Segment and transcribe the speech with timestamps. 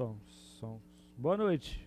[0.00, 0.16] som,
[0.58, 0.80] som.
[1.14, 1.86] Boa noite.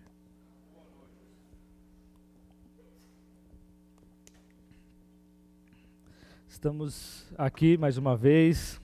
[6.48, 8.80] Estamos aqui mais uma vez.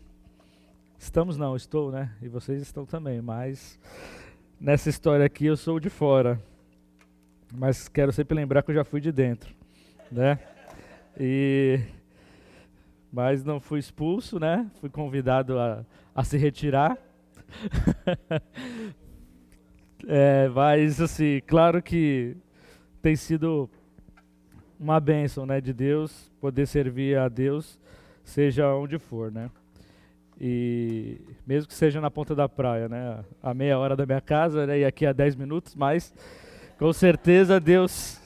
[0.99, 2.13] Estamos não, estou, né?
[2.21, 3.79] E vocês estão também, mas
[4.61, 6.43] nessa história aqui eu sou de fora.
[7.55, 9.55] Mas quero sempre lembrar que eu já fui de dentro,
[10.11, 10.41] né?
[11.17, 11.79] E
[13.13, 14.69] mas não fui expulso, né?
[14.81, 15.87] Fui convidado a,
[16.17, 16.99] a se retirar.
[20.07, 22.37] é, mas assim, claro que
[23.03, 23.69] tem sido
[24.79, 27.79] uma bênção, né, de Deus poder servir a Deus,
[28.25, 29.51] seja onde for, né?
[30.41, 33.23] E mesmo que seja na ponta da praia, né?
[33.43, 34.79] A meia hora da minha casa, né?
[34.79, 36.15] E aqui a 10 minutos, mas
[36.79, 38.19] com certeza Deus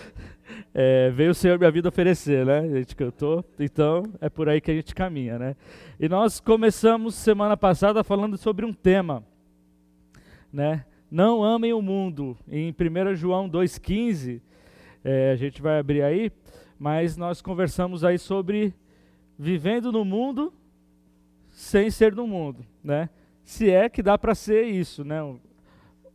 [0.72, 2.60] é, veio o Senhor minha vida oferecer, né?
[2.60, 5.56] A gente cantou, então é por aí que a gente caminha, né?
[6.00, 9.22] E nós começamos semana passada falando sobre um tema,
[10.50, 10.86] né?
[11.12, 12.38] Não amem o mundo.
[12.48, 14.40] Em 1 João 2,15,
[15.04, 16.32] é, a gente vai abrir aí,
[16.78, 18.72] mas nós conversamos aí sobre
[19.38, 20.54] vivendo no mundo
[21.50, 23.10] sem ser do mundo, né?
[23.44, 25.22] Se é que dá para ser isso, né?
[25.22, 25.38] O,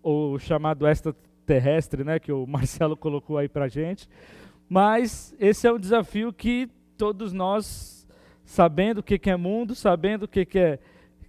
[0.02, 2.18] o chamado extraterrestre, né?
[2.18, 4.10] Que o Marcelo colocou aí para gente.
[4.68, 8.08] Mas esse é um desafio que todos nós,
[8.44, 10.80] sabendo o que, que é mundo, sabendo o que, que, é,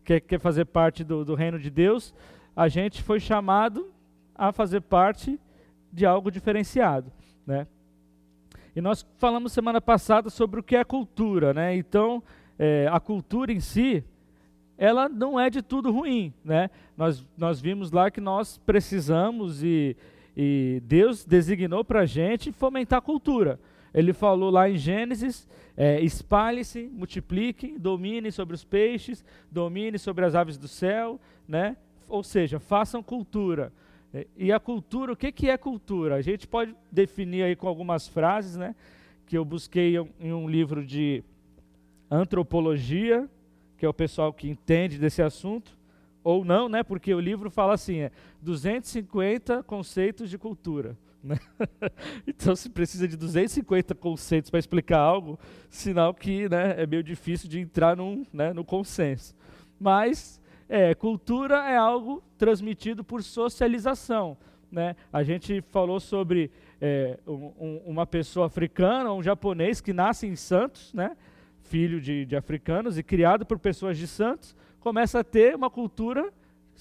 [0.03, 2.15] que, que é fazer parte do, do reino de Deus,
[2.59, 3.89] a gente foi chamado
[4.35, 5.39] a fazer parte
[5.93, 7.13] de algo diferenciado,
[7.47, 7.69] né?
[8.75, 11.77] E nós falamos semana passada sobre o que é cultura, né?
[11.77, 12.21] Então,
[12.59, 14.03] é, a cultura em si,
[14.77, 16.69] ela não é de tudo ruim, né?
[16.97, 19.97] Nós, nós vimos lá que nós precisamos e,
[20.37, 23.61] e Deus designou para a gente fomentar a cultura.
[23.95, 30.35] Ele falou lá em Gênesis: é, espalhe-se, multiplique, domine sobre os peixes, domine sobre as
[30.35, 31.77] aves do céu, né?
[32.09, 33.73] Ou seja, façam cultura.
[34.13, 36.15] É, e a cultura, o que, que é cultura?
[36.15, 38.75] A gente pode definir aí com algumas frases, né?
[39.27, 41.23] Que eu busquei em um livro de
[42.11, 43.29] antropologia,
[43.77, 45.77] que é o pessoal que entende desse assunto,
[46.25, 46.83] ou não, né?
[46.83, 48.11] Porque o livro fala assim, é
[48.43, 50.97] 250 conceitos de cultura.
[51.23, 51.39] Né?
[52.27, 55.39] então, se precisa de 250 conceitos para explicar algo,
[55.69, 59.35] sinal que né, é meio difícil de entrar num, né, no consenso.
[59.79, 64.37] Mas é, cultura é algo transmitido por socialização.
[64.71, 64.95] Né?
[65.13, 70.37] A gente falou sobre é, um, um, uma pessoa africana, um japonês que nasce em
[70.37, 71.17] Santos, né?
[71.63, 76.33] filho de, de africanos e criado por pessoas de Santos, começa a ter uma cultura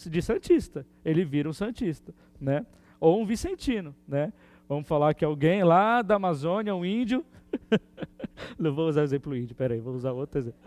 [0.05, 0.85] de santista.
[1.03, 2.65] Ele vira um santista, né?
[2.99, 4.31] Ou um vicentino, né?
[4.67, 7.25] Vamos falar que alguém lá da Amazônia, um índio,
[8.59, 10.59] não vou usar exemplo índio, peraí, vou usar outro exemplo.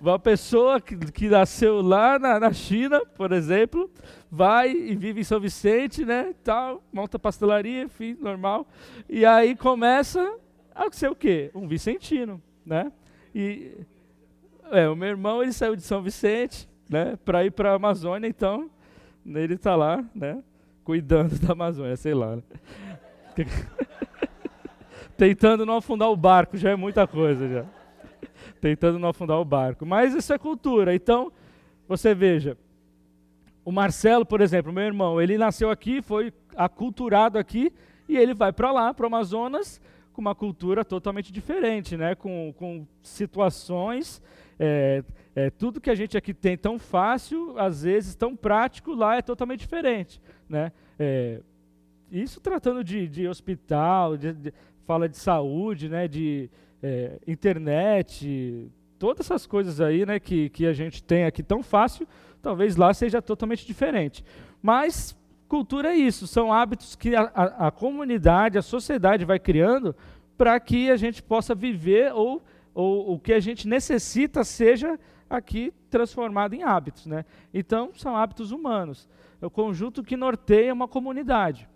[0.00, 3.90] Uma pessoa que, que nasceu lá na, na, China, por exemplo,
[4.30, 8.66] vai e vive em São Vicente, né, tal, monta pastelaria, enfim, normal,
[9.08, 10.38] e aí começa
[10.74, 11.50] a ser o quê?
[11.54, 12.90] Um vicentino, né?
[13.34, 13.72] E
[14.70, 18.28] é, o meu irmão ele saiu de São Vicente, né, para ir para a Amazônia,
[18.28, 18.70] então
[19.26, 20.42] ele está lá, né,
[20.84, 22.36] cuidando da Amazônia, sei lá.
[22.36, 22.42] Né?
[25.16, 27.64] Tentando não afundar o barco, já é muita coisa já.
[28.60, 29.86] Tentando não afundar o barco.
[29.86, 30.94] Mas isso é cultura.
[30.94, 31.32] Então,
[31.86, 32.56] você veja,
[33.64, 37.72] o Marcelo, por exemplo, meu irmão, ele nasceu aqui, foi aculturado aqui,
[38.08, 39.80] e ele vai para lá, para o Amazonas,
[40.12, 42.14] com uma cultura totalmente diferente, né?
[42.14, 44.22] com, com situações,
[44.58, 45.02] é,
[45.34, 49.22] é, tudo que a gente aqui tem tão fácil, às vezes tão prático, lá é
[49.22, 50.20] totalmente diferente.
[50.48, 50.70] Né?
[50.98, 51.40] É,
[52.22, 54.54] isso tratando de, de hospital, de, de,
[54.86, 56.06] fala de saúde, né?
[56.06, 56.48] de
[56.82, 60.20] é, internet, todas essas coisas aí né?
[60.20, 62.06] que, que a gente tem aqui tão fácil,
[62.40, 64.24] talvez lá seja totalmente diferente.
[64.62, 65.16] Mas
[65.54, 69.94] Cultura é isso, são hábitos que a, a, a comunidade, a sociedade vai criando
[70.36, 72.42] para que a gente possa viver ou,
[72.74, 74.98] ou o que a gente necessita seja
[75.28, 77.06] aqui transformado em hábitos.
[77.06, 77.24] Né?
[77.52, 79.08] Então, são hábitos humanos.
[79.40, 81.68] É o conjunto que norteia uma comunidade.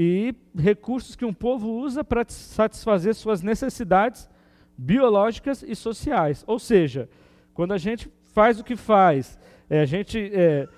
[0.00, 4.30] E recursos que um povo usa para satisfazer suas necessidades
[4.76, 6.44] biológicas e sociais.
[6.46, 7.08] Ou seja,
[7.52, 9.36] quando a gente faz o que faz,
[9.68, 10.68] é, a gente é,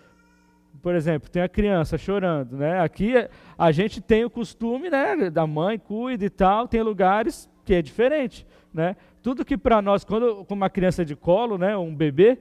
[0.81, 2.81] por exemplo, tem a criança chorando, né?
[2.81, 3.13] Aqui
[3.59, 7.83] a gente tem o costume, né, da mãe cuida e tal, tem lugares que é
[7.83, 8.97] diferente, né?
[9.23, 12.39] Tudo que para nós, quando uma criança de colo, né, um bebê,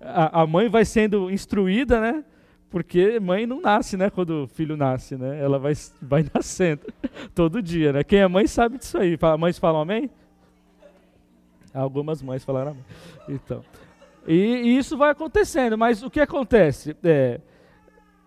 [0.00, 2.24] a, a, mãe vai sendo instruída, né?
[2.72, 5.38] Porque mãe não nasce, né, quando o filho nasce, né?
[5.38, 6.86] Ela vai vai nascendo
[7.34, 8.02] todo dia, né?
[8.02, 9.18] Quem é mãe sabe disso aí.
[9.38, 10.10] Mães falam amém?
[11.74, 12.84] Algumas mães falaram amém.
[13.28, 13.62] Então,
[14.26, 16.96] e, e isso vai acontecendo, mas o que acontece?
[17.04, 17.40] É,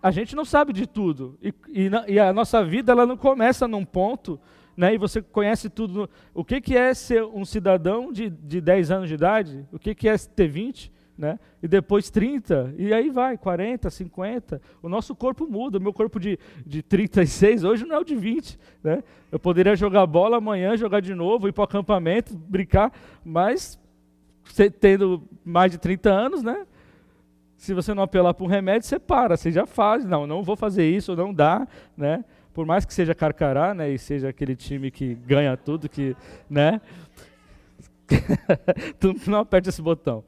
[0.00, 1.36] a gente não sabe de tudo.
[1.42, 4.38] E, e, e, a nossa vida ela não começa num ponto,
[4.76, 6.08] né, e você conhece tudo.
[6.32, 9.66] O que, que é ser um cidadão de, de 10 anos de idade?
[9.72, 10.92] O que, que é ter 20?
[11.16, 11.38] Né?
[11.62, 14.60] E depois 30, e aí vai, 40, 50.
[14.82, 15.78] O nosso corpo muda.
[15.78, 18.58] O meu corpo de, de 36 hoje não é o de 20.
[18.84, 19.02] Né?
[19.32, 22.92] Eu poderia jogar bola amanhã, jogar de novo, ir para o acampamento, brincar,
[23.24, 23.78] mas
[24.80, 26.66] tendo mais de 30 anos, né?
[27.56, 30.04] Se você não apelar para um remédio, você para, você já faz.
[30.04, 31.66] Não, não vou fazer isso, não dá,
[31.96, 32.24] né?
[32.52, 36.16] Por mais que seja Carcará, né, e seja aquele time que ganha tudo, que,
[36.48, 36.80] né?
[39.00, 40.24] tu não aperte esse botão.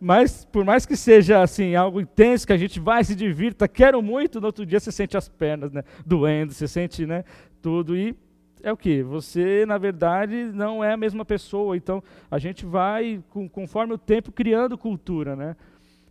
[0.00, 4.02] Mas por mais que seja assim algo intenso, que a gente vai se divirta, quero
[4.02, 7.24] muito, no outro dia você sente as pernas, né, doendo, você sente, né,
[7.60, 8.16] tudo e
[8.62, 9.02] é o que?
[9.02, 11.76] Você, na verdade, não é a mesma pessoa.
[11.76, 15.56] Então, a gente vai, com, conforme o tempo, criando cultura, né?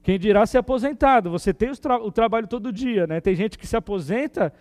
[0.03, 1.29] Quem dirá ser aposentado?
[1.29, 3.21] Você tem tra o trabalho todo dia, né?
[3.21, 4.51] Tem gente que se aposenta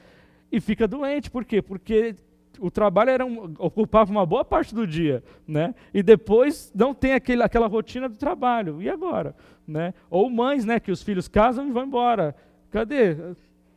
[0.52, 1.30] e fica doente.
[1.30, 1.60] Por quê?
[1.60, 2.14] Porque
[2.58, 5.74] o trabalho era um, ocupava uma boa parte do dia, né?
[5.92, 8.82] E depois não tem aquele, aquela rotina do trabalho.
[8.82, 9.34] E agora,
[9.66, 9.94] né?
[10.10, 10.80] Ou mães, né?
[10.80, 12.34] Que os filhos casam e vão embora.
[12.70, 13.16] Cadê?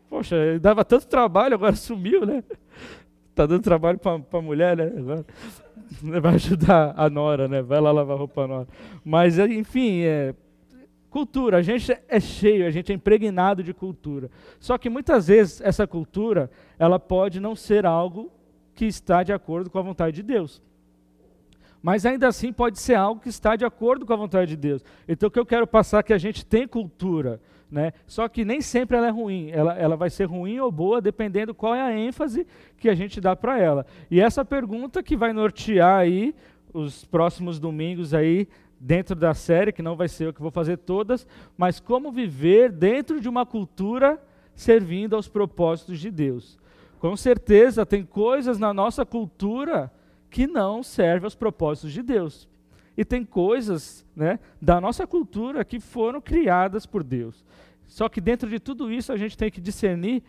[0.10, 2.44] Poxa, dava tanto trabalho, agora sumiu, né?
[3.36, 4.92] Tá dando trabalho para a mulher, né?
[4.98, 5.25] Agora
[6.22, 7.62] vai ajudar a nora, né?
[7.62, 8.68] Vai lá lavar roupa nora.
[9.04, 10.36] Mas enfim, é,
[11.10, 11.58] cultura.
[11.58, 14.30] A gente é cheio, a gente é impregnado de cultura.
[14.60, 18.31] Só que muitas vezes essa cultura, ela pode não ser algo
[18.74, 20.62] que está de acordo com a vontade de Deus.
[21.81, 24.84] Mas ainda assim pode ser algo que está de acordo com a vontade de Deus.
[25.08, 27.92] Então o que eu quero passar é que a gente tem cultura, né?
[28.08, 29.50] Só que nem sempre ela é ruim.
[29.52, 32.48] Ela, ela vai ser ruim ou boa dependendo qual é a ênfase
[32.78, 33.86] que a gente dá para ela.
[34.10, 36.34] E essa pergunta que vai nortear aí
[36.74, 38.48] os próximos domingos aí
[38.80, 41.28] dentro da série, que não vai ser eu que vou fazer todas,
[41.58, 44.22] mas como viver dentro de uma cultura
[44.56, 46.58] servindo aos propósitos de Deus.
[47.03, 49.91] Com certeza tem coisas na nossa cultura
[50.29, 52.47] que não servem aos propósitos de Deus.
[52.95, 57.44] E tem coisas né, da nossa cultura que foram criadas por Deus.
[57.89, 60.23] Só que dentro de tudo isso a gente tem que discernir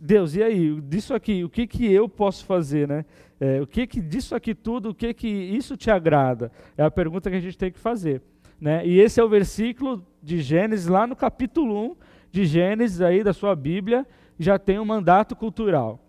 [0.00, 3.04] Deus, e aí, disso aqui, o que, que eu posso fazer, né?
[3.38, 6.50] É, o que, que disso aqui tudo, o que que isso te agrada?
[6.74, 8.22] É a pergunta que a gente tem que fazer.
[8.58, 8.86] Né?
[8.86, 11.96] E esse é o versículo de Gênesis, lá no capítulo 1
[12.32, 14.06] de Gênesis, aí da sua Bíblia,
[14.38, 16.00] já tem um mandato cultural.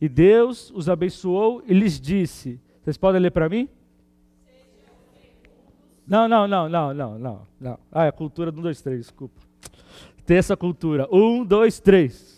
[0.00, 3.68] E Deus os abençoou e lhes disse: Vocês podem ler para mim?
[6.06, 7.78] Não, não, não, não, não, não, não.
[7.92, 9.40] Ah, é a cultura do 1, 2, 3, desculpa.
[10.26, 11.08] Tem essa cultura.
[11.12, 12.29] 1, 2, 3.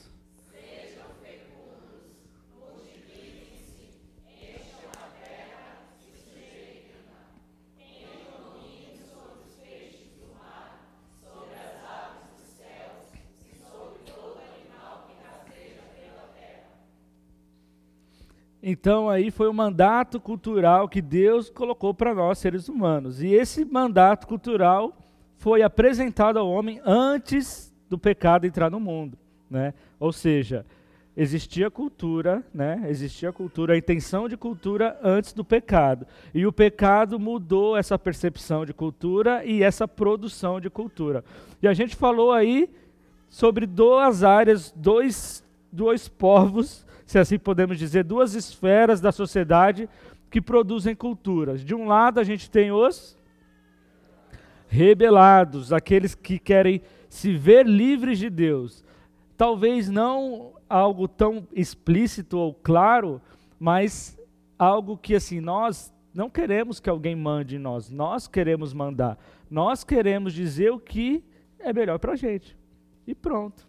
[18.63, 23.21] Então aí foi o mandato cultural que Deus colocou para nós seres humanos.
[23.21, 24.97] E esse mandato cultural
[25.37, 29.19] foi apresentado ao homem antes do pecado entrar no mundo,
[29.51, 29.75] né?
[29.99, 30.65] Ou seja,
[31.17, 32.85] existia cultura, né?
[32.89, 36.07] Existia cultura, a intenção de cultura antes do pecado.
[36.33, 41.25] E o pecado mudou essa percepção de cultura e essa produção de cultura.
[41.61, 42.71] E a gente falou aí
[43.29, 49.89] sobre duas áreas, dois, dois povos se assim podemos dizer, duas esferas da sociedade
[50.31, 51.65] que produzem culturas.
[51.65, 53.17] De um lado, a gente tem os
[54.67, 58.83] rebelados, aqueles que querem se ver livres de Deus.
[59.37, 63.21] Talvez não algo tão explícito ou claro,
[63.61, 64.19] mas
[64.59, 69.19] algo que assim nós não queremos que alguém mande em nós, nós queremos mandar,
[69.51, 71.23] nós queremos dizer o que
[71.59, 72.57] é melhor para a gente.
[73.07, 73.67] E pronto.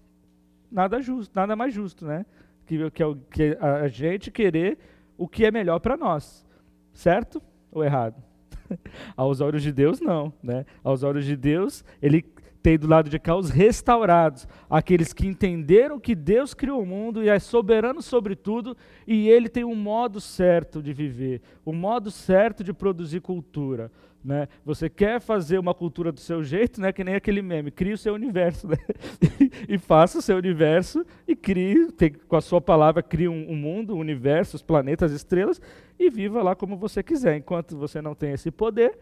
[0.71, 2.25] Nada justo, nada mais justo, né?
[2.65, 4.77] Que, que, é que a gente querer
[5.17, 6.45] o que é melhor para nós.
[6.93, 7.41] Certo
[7.71, 8.21] ou errado?
[9.15, 10.33] Aos olhos de Deus, não.
[10.41, 10.65] Né?
[10.83, 12.23] Aos olhos de Deus, ele
[12.63, 17.21] tem do lado de cá os restaurados, aqueles que entenderam que Deus criou o mundo
[17.21, 22.09] e é soberano sobre tudo, e ele tem um modo certo de viver, um modo
[22.09, 23.91] certo de produzir cultura.
[24.23, 24.47] Né?
[24.63, 26.93] Você quer fazer uma cultura do seu jeito, né?
[26.93, 28.67] que nem aquele meme, crie o seu universo.
[28.67, 28.77] Né?
[29.67, 33.55] e faça o seu universo e crie, tem, com a sua palavra, crie um, um
[33.55, 35.61] mundo, um universo, os planetas, as estrelas,
[35.99, 37.35] e viva lá como você quiser.
[37.37, 38.97] Enquanto você não tem esse poder,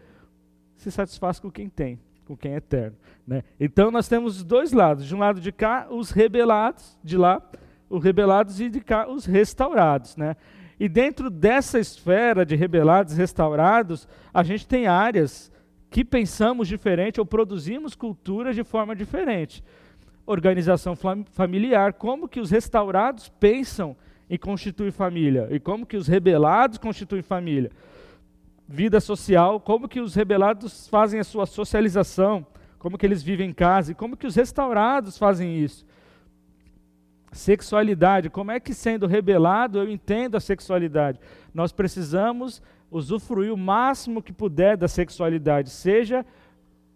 [0.76, 2.00] se satisfaz com quem tem
[2.32, 2.96] com quem é eterno.
[3.28, 3.44] Né?
[3.60, 5.06] Então nós temos os dois lados.
[5.06, 7.42] De um lado de cá, os rebelados, de lá,
[7.90, 10.16] os rebelados, e de cá, os restaurados.
[10.16, 10.38] Né?
[10.82, 15.52] E dentro dessa esfera de rebelados e restaurados, a gente tem áreas
[15.92, 19.64] que pensamos diferente ou produzimos culturas de forma diferente.
[20.26, 20.96] organização
[21.30, 23.96] familiar, como que os restaurados pensam
[24.28, 27.70] em constituir família e como que os rebelados constituem família.
[28.68, 32.44] Vida social, como que os rebelados fazem a sua socialização,
[32.80, 35.86] como que eles vivem em casa e como que os restaurados fazem isso.
[37.32, 41.20] Sexualidade, como é que sendo rebelado eu entendo a sexualidade?
[41.54, 42.62] Nós precisamos
[42.92, 46.26] usufruir o máximo que puder da sexualidade, seja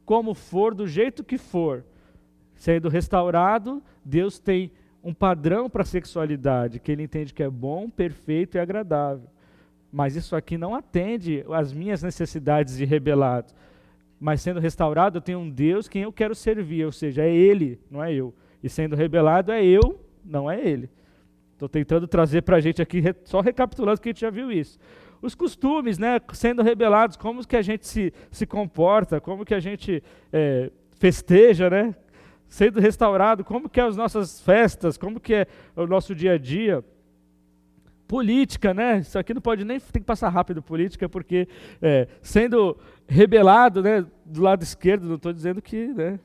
[0.06, 1.86] como for, do jeito que for.
[2.54, 7.90] Sendo restaurado, Deus tem um padrão para a sexualidade, que ele entende que é bom,
[7.90, 9.30] perfeito e agradável.
[9.92, 13.54] Mas isso aqui não atende às minhas necessidades de rebelado.
[14.20, 17.80] Mas sendo restaurado, eu tenho um Deus quem eu quero servir, ou seja, é Ele,
[17.90, 18.34] não é eu.
[18.62, 20.90] E sendo rebelado, é eu, não é Ele.
[21.54, 24.78] Estou tentando trazer para a gente aqui, só recapitulando que a gente já viu isso.
[25.22, 29.60] Os costumes, né, sendo rebelados, como que a gente se, se comporta, como que a
[29.60, 30.04] gente
[30.34, 31.96] é, festeja, né?
[32.48, 36.38] sendo restaurado, como que é as nossas festas, como que é o nosso dia a
[36.38, 36.84] dia.
[38.08, 39.00] Política, né?
[39.00, 41.48] Isso aqui não pode nem tem que passar rápido política, porque
[41.82, 42.78] é, sendo
[43.08, 46.20] rebelado, né, do lado esquerdo, não estou dizendo que, né,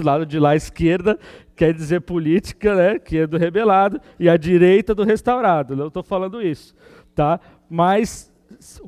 [0.00, 1.18] do lado de lá esquerda
[1.54, 5.74] quer dizer política, né, que é do rebelado, e a direita do restaurado.
[5.74, 6.74] Não estou falando isso,
[7.14, 7.40] tá?
[7.68, 8.32] Mas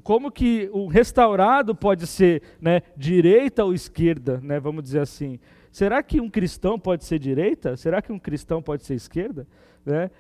[0.03, 4.59] como que o restaurado pode ser, né, direita ou esquerda, né?
[4.59, 5.39] Vamos dizer assim.
[5.71, 7.77] Será que um cristão pode ser direita?
[7.77, 9.47] Será que um cristão pode ser esquerda?
[9.87, 10.11] Né?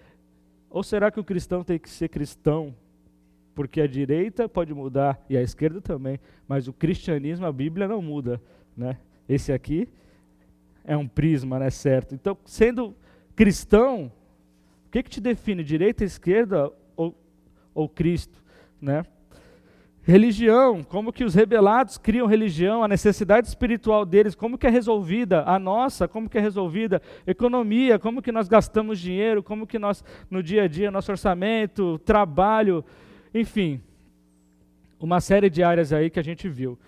[0.68, 2.74] Ou será que o cristão tem que ser cristão?
[3.54, 8.00] Porque a direita pode mudar e a esquerda também, mas o cristianismo, a Bíblia não
[8.00, 8.40] muda.
[8.76, 8.96] Né?
[9.28, 9.88] Esse aqui
[10.84, 12.14] é um prisma, né, certo?
[12.14, 12.94] Então, sendo
[13.36, 14.12] cristão,
[14.86, 17.14] o que, que te define, direita, esquerda ou,
[17.74, 18.42] ou Cristo?
[18.80, 19.04] Né?
[20.02, 25.44] Religião, como que os rebelados criam religião, a necessidade espiritual deles, como que é resolvida,
[25.44, 30.02] a nossa, como que é resolvida, economia, como que nós gastamos dinheiro, como que nós,
[30.30, 32.84] no dia a dia, nosso orçamento, trabalho,
[33.32, 33.80] enfim,
[34.98, 36.78] uma série de áreas aí que a gente viu.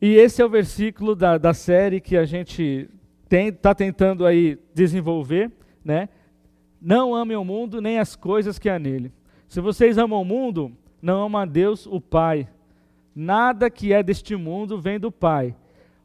[0.00, 2.88] E esse é o versículo da, da série que a gente
[3.30, 5.50] está tentando aí desenvolver,
[5.84, 6.08] né?
[6.80, 9.12] Não amem o mundo nem as coisas que há nele.
[9.48, 12.48] Se vocês amam o mundo, não ama a Deus, o Pai.
[13.14, 15.56] Nada que é deste mundo vem do Pai.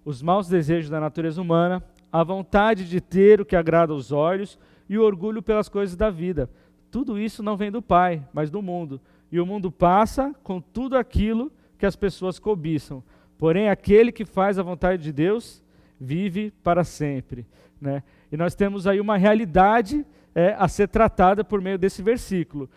[0.03, 4.57] Os maus desejos da natureza humana, a vontade de ter o que agrada aos olhos
[4.89, 6.49] e o orgulho pelas coisas da vida.
[6.89, 8.99] Tudo isso não vem do Pai, mas do mundo.
[9.31, 13.03] E o mundo passa com tudo aquilo que as pessoas cobiçam.
[13.37, 15.63] Porém, aquele que faz a vontade de Deus
[15.99, 17.45] vive para sempre.
[17.79, 18.03] Né?
[18.31, 22.69] E nós temos aí uma realidade é, a ser tratada por meio desse versículo.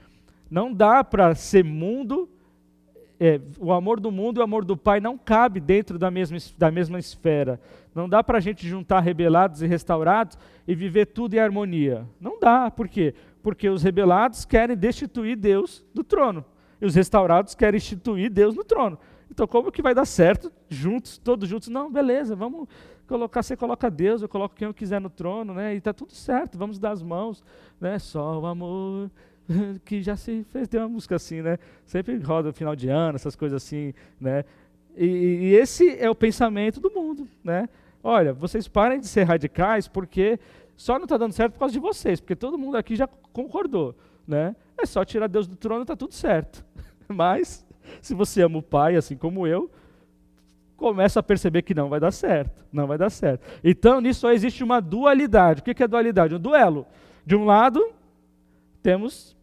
[0.50, 2.28] Não dá para ser mundo,
[3.18, 6.36] é, o amor do mundo e o amor do Pai não cabe dentro da mesma,
[6.58, 7.60] da mesma esfera.
[7.94, 12.06] Não dá para a gente juntar rebelados e restaurados e viver tudo em harmonia.
[12.20, 13.14] Não dá, por quê?
[13.42, 16.44] Porque os rebelados querem destituir Deus do trono
[16.80, 18.98] e os restaurados querem instituir Deus no trono.
[19.36, 21.68] Então, como que vai dar certo juntos, todos juntos?
[21.68, 22.66] Não, beleza, vamos
[23.06, 25.74] colocar, você coloca Deus, eu coloco quem eu quiser no trono, né?
[25.74, 27.44] E está tudo certo, vamos dar as mãos,
[27.78, 27.98] né?
[27.98, 29.10] Só o amor
[29.84, 31.58] que já se fez, tem uma música assim, né?
[31.84, 34.42] Sempre roda final de ano, essas coisas assim, né?
[34.96, 37.68] E, e, esse é o pensamento do mundo, né?
[38.02, 40.40] Olha, vocês parem de ser radicais porque
[40.78, 43.94] só não está dando certo por causa de vocês, porque todo mundo aqui já concordou,
[44.26, 44.56] né?
[44.78, 46.64] É só tirar Deus do trono está tudo certo.
[47.06, 47.65] Mas,
[48.00, 49.70] se você ama o Pai, assim como eu,
[50.76, 53.46] começa a perceber que não vai dar certo, não vai dar certo.
[53.64, 55.60] Então, nisso só existe uma dualidade.
[55.60, 56.34] O que é dualidade?
[56.34, 56.86] Um duelo.
[57.24, 57.88] De um lado,
[58.82, 59.36] temos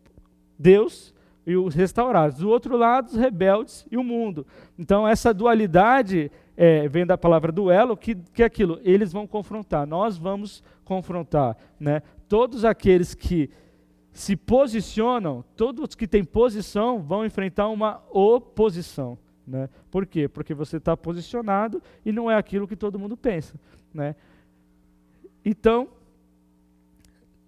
[0.58, 1.14] Deus
[1.46, 2.38] e os restaurados.
[2.38, 4.46] Do outro lado, os rebeldes e o mundo.
[4.78, 9.88] Então, essa dualidade é, vem da palavra duelo, que, que é aquilo, eles vão confrontar,
[9.88, 11.58] nós vamos confrontar.
[11.80, 12.02] Né?
[12.30, 13.50] Todos aqueles que
[14.13, 19.17] se posicionam, todos que têm posição, vão enfrentar uma oposição.
[19.46, 19.67] Né?
[19.89, 20.27] Por quê?
[20.27, 23.55] Porque você está posicionado e não é aquilo que todo mundo pensa.
[23.91, 24.15] Né?
[25.43, 25.89] Então,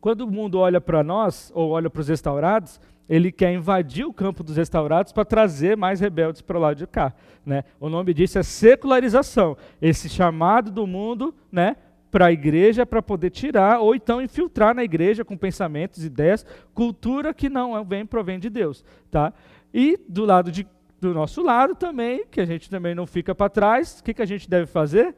[0.02, 4.14] quando o mundo olha para nós, ou olha para os restaurados, ele quer invadir o
[4.14, 7.14] campo dos restaurados para trazer mais rebeldes para o lado de cá.
[7.46, 7.64] Né?
[7.80, 9.56] O nome disso é secularização.
[9.80, 11.76] Esse chamado do mundo né,
[12.16, 17.34] para a igreja para poder tirar, ou então infiltrar na igreja com pensamentos, ideias, cultura
[17.34, 18.86] que não é, vem provém de Deus.
[19.12, 19.34] Tá?
[19.74, 20.66] E do lado de,
[21.02, 24.22] do nosso lado também, que a gente também não fica para trás, o que, que
[24.22, 25.14] a gente deve fazer?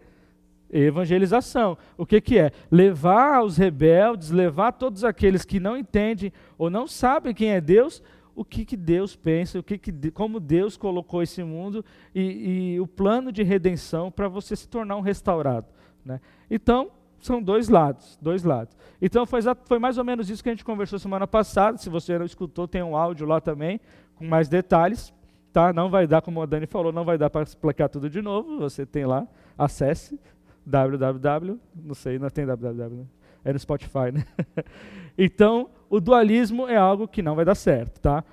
[0.72, 1.78] Evangelização.
[1.96, 2.50] O que, que é?
[2.72, 8.02] Levar os rebeldes, levar todos aqueles que não entendem ou não sabem quem é Deus,
[8.36, 11.86] o que, que Deus pensa, o que que, como Deus colocou esse mundo
[12.16, 15.77] e, e o plano de redenção para você se tornar um restaurado.
[16.08, 16.22] Né?
[16.50, 18.76] Então, são dois lados, dois lados.
[19.02, 21.78] Então foi, foi mais ou menos isso que a gente conversou semana passada.
[21.78, 23.80] Se você não escutou, tem um áudio lá também
[24.16, 25.14] com mais detalhes.
[25.52, 25.74] Tá?
[25.74, 28.60] Não vai dar, como a Dani falou, não vai dar para explicar tudo de novo.
[28.60, 30.20] Você tem lá, acesse
[30.66, 33.06] www, não sei, não tem www, né?
[33.44, 34.26] é no Spotify, né?
[35.18, 38.24] então, o dualismo é algo que não vai dar certo, tá?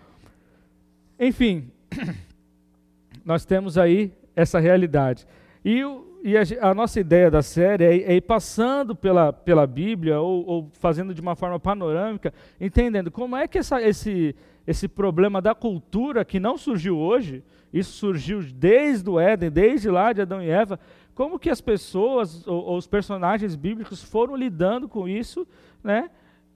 [1.18, 1.70] Enfim,
[3.24, 5.26] nós temos aí essa realidade.
[5.64, 5.82] E,
[6.26, 10.46] e a, a, nossa ideia da série é, é ir passando pela, pela Bíblia ou,
[10.46, 14.34] ou, fazendo de uma forma panorâmica, entendendo como é que essa, esse,
[14.66, 20.14] esse problema da cultura, que não surgiu hoje, isso surgiu desde o Éden, desde lá
[20.14, 20.80] de Adão e Eva,
[21.14, 25.46] como que as pessoas ou, ou os personagens bíblicos foram lidando com isso,
[25.82, 26.08] né,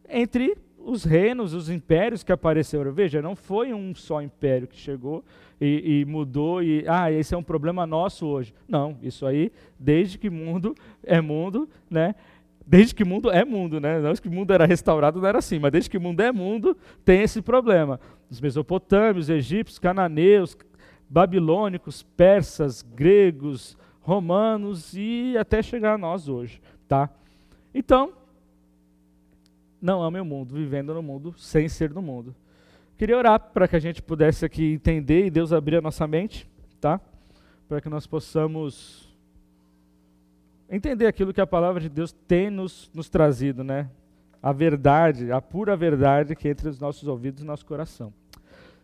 [0.09, 2.91] entre os reinos, os impérios que apareceram.
[2.91, 5.23] Veja, não foi um só império que chegou
[5.61, 8.55] e, e, mudou e, ah, esse é um problema nosso hoje.
[8.69, 12.15] Não, isso aí, desde que mundo é mundo, né?
[12.67, 13.99] Desde que mundo é mundo, né?
[13.99, 16.77] Não que o mundo era restaurado, não era assim, mas desde que mundo é mundo,
[17.05, 17.99] tem esse problema.
[18.31, 20.57] Os mesopotâmios, egípcios, cananeus,
[21.09, 27.11] babilônicos, persas, gregos, romanos e até chegar a nós hoje, tá?
[27.75, 28.13] Então,
[29.81, 32.35] não ame o mundo, vivendo no mundo sem ser do mundo.
[32.99, 36.51] Queria orar para que a gente pudesse aqui entender e Deus abrir a nossa mente,
[36.81, 37.01] tá?
[37.69, 39.17] Para que nós possamos
[40.69, 43.89] entender aquilo que a palavra de Deus tem nos, nos trazido, né?
[44.43, 48.13] A verdade, a pura verdade que entre os nossos ouvidos e nosso coração.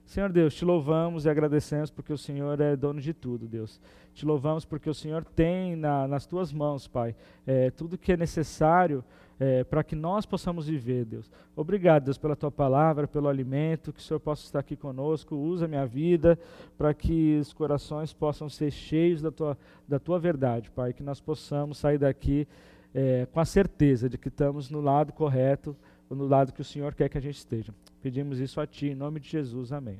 [0.07, 3.81] Senhor Deus, te louvamos e agradecemos porque o Senhor é dono de tudo, Deus.
[4.13, 8.17] Te louvamos porque o Senhor tem na, nas tuas mãos, Pai, é, tudo que é
[8.17, 9.03] necessário
[9.41, 11.31] é, para que nós possamos viver, Deus.
[11.57, 15.35] Obrigado, Deus, pela tua palavra, pelo alimento, que o Senhor possa estar aqui conosco.
[15.35, 16.39] Usa a minha vida
[16.77, 19.59] para que os corações possam ser cheios da tua,
[19.89, 20.93] da tua verdade, Pai.
[20.93, 22.47] Que nós possamos sair daqui
[22.95, 25.77] é, com a certeza de que estamos no lado correto,
[26.15, 27.75] no lado que o Senhor quer que a gente esteja.
[28.01, 29.73] Pedimos isso a Ti, em nome de Jesus.
[29.73, 29.99] Amém.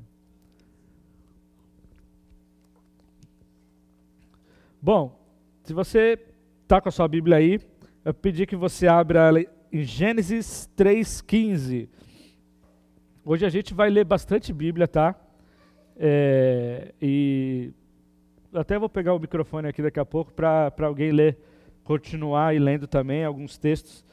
[4.81, 5.19] Bom,
[5.63, 6.19] se você
[6.61, 7.59] está com a sua Bíblia aí,
[8.03, 9.31] eu pedi que você abra
[9.71, 11.89] em Gênesis 3,15.
[13.25, 15.15] Hoje a gente vai ler bastante Bíblia, tá?
[15.97, 17.73] É, e
[18.53, 21.37] até vou pegar o microfone aqui daqui a pouco para alguém ler,
[21.83, 24.05] continuar e lendo também alguns textos.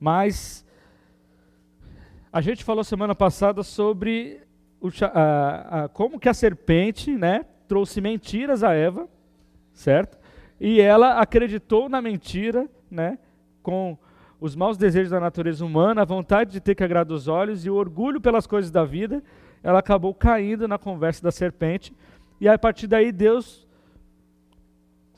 [0.00, 0.66] Mas
[2.32, 4.40] a gente falou semana passada sobre
[4.80, 9.08] o, a, a, como que a serpente né, trouxe mentiras a Eva,
[9.72, 10.18] certo?
[10.60, 13.18] E ela acreditou na mentira, né?
[13.62, 13.98] com
[14.40, 17.70] os maus desejos da natureza humana, a vontade de ter que agradar os olhos e
[17.70, 19.22] o orgulho pelas coisas da vida,
[19.62, 21.94] ela acabou caindo na conversa da serpente.
[22.40, 23.66] E a partir daí Deus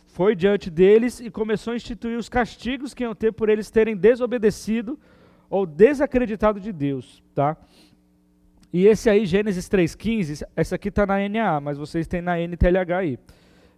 [0.08, 3.96] foi diante deles e começou a instituir os castigos que iam ter por eles terem
[3.96, 4.98] desobedecido
[5.50, 7.56] ou desacreditado de Deus, tá?
[8.72, 12.96] E esse aí, Gênesis 3,15, essa aqui está na NAA, mas vocês têm na NTLH
[12.96, 13.18] aí.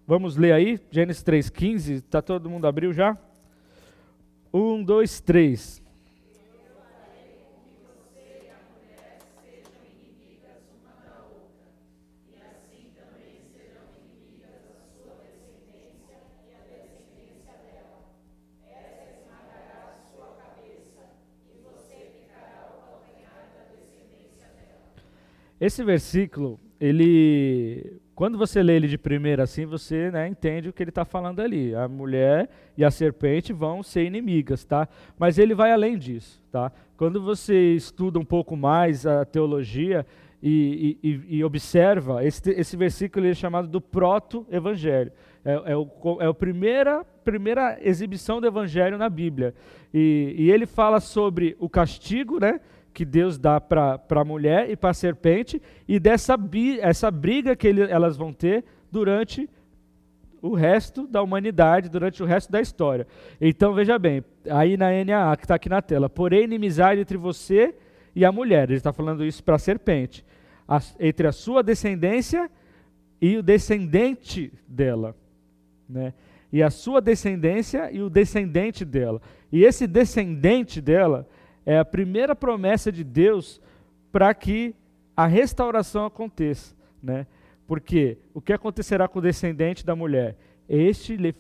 [0.07, 3.17] Vamos ler aí, Gênesis 3,15, está todo mundo abriu já?
[4.53, 5.82] Um, dois, três.
[25.63, 30.83] Esse versículo, ele quando você lê ele de primeira assim, você né, entende o que
[30.83, 31.73] ele está falando ali.
[31.73, 34.89] A mulher e a serpente vão ser inimigas, tá?
[35.17, 36.73] Mas ele vai além disso, tá?
[36.97, 40.05] Quando você estuda um pouco mais a teologia
[40.43, 45.13] e, e, e observa, esse, esse versículo é chamado do proto-evangelho.
[45.45, 45.89] É, é, o,
[46.21, 49.55] é a primeira, primeira exibição do evangelho na Bíblia.
[49.95, 52.61] E, e ele fala sobre o castigo, né?
[52.93, 56.39] Que Deus dá para a mulher e para a serpente, e dessa
[56.81, 59.49] essa briga que ele, elas vão ter durante
[60.43, 63.07] o resto da humanidade, durante o resto da história.
[63.41, 67.75] Então veja bem, aí na NAA que está aqui na tela, porém inimizade entre você
[68.15, 70.25] e a mulher, ele está falando isso para a serpente,
[70.99, 72.51] entre a sua descendência
[73.21, 75.15] e o descendente dela.
[75.89, 76.13] Né?
[76.53, 79.23] E a sua descendência e o descendente dela.
[79.51, 81.27] E esse descendente dela
[81.65, 83.61] é a primeira promessa de Deus
[84.11, 84.75] para que
[85.17, 87.27] a restauração aconteça, né?
[87.67, 90.37] Porque o que acontecerá com o descendente da mulher?
[90.69, 91.35] Este lhe,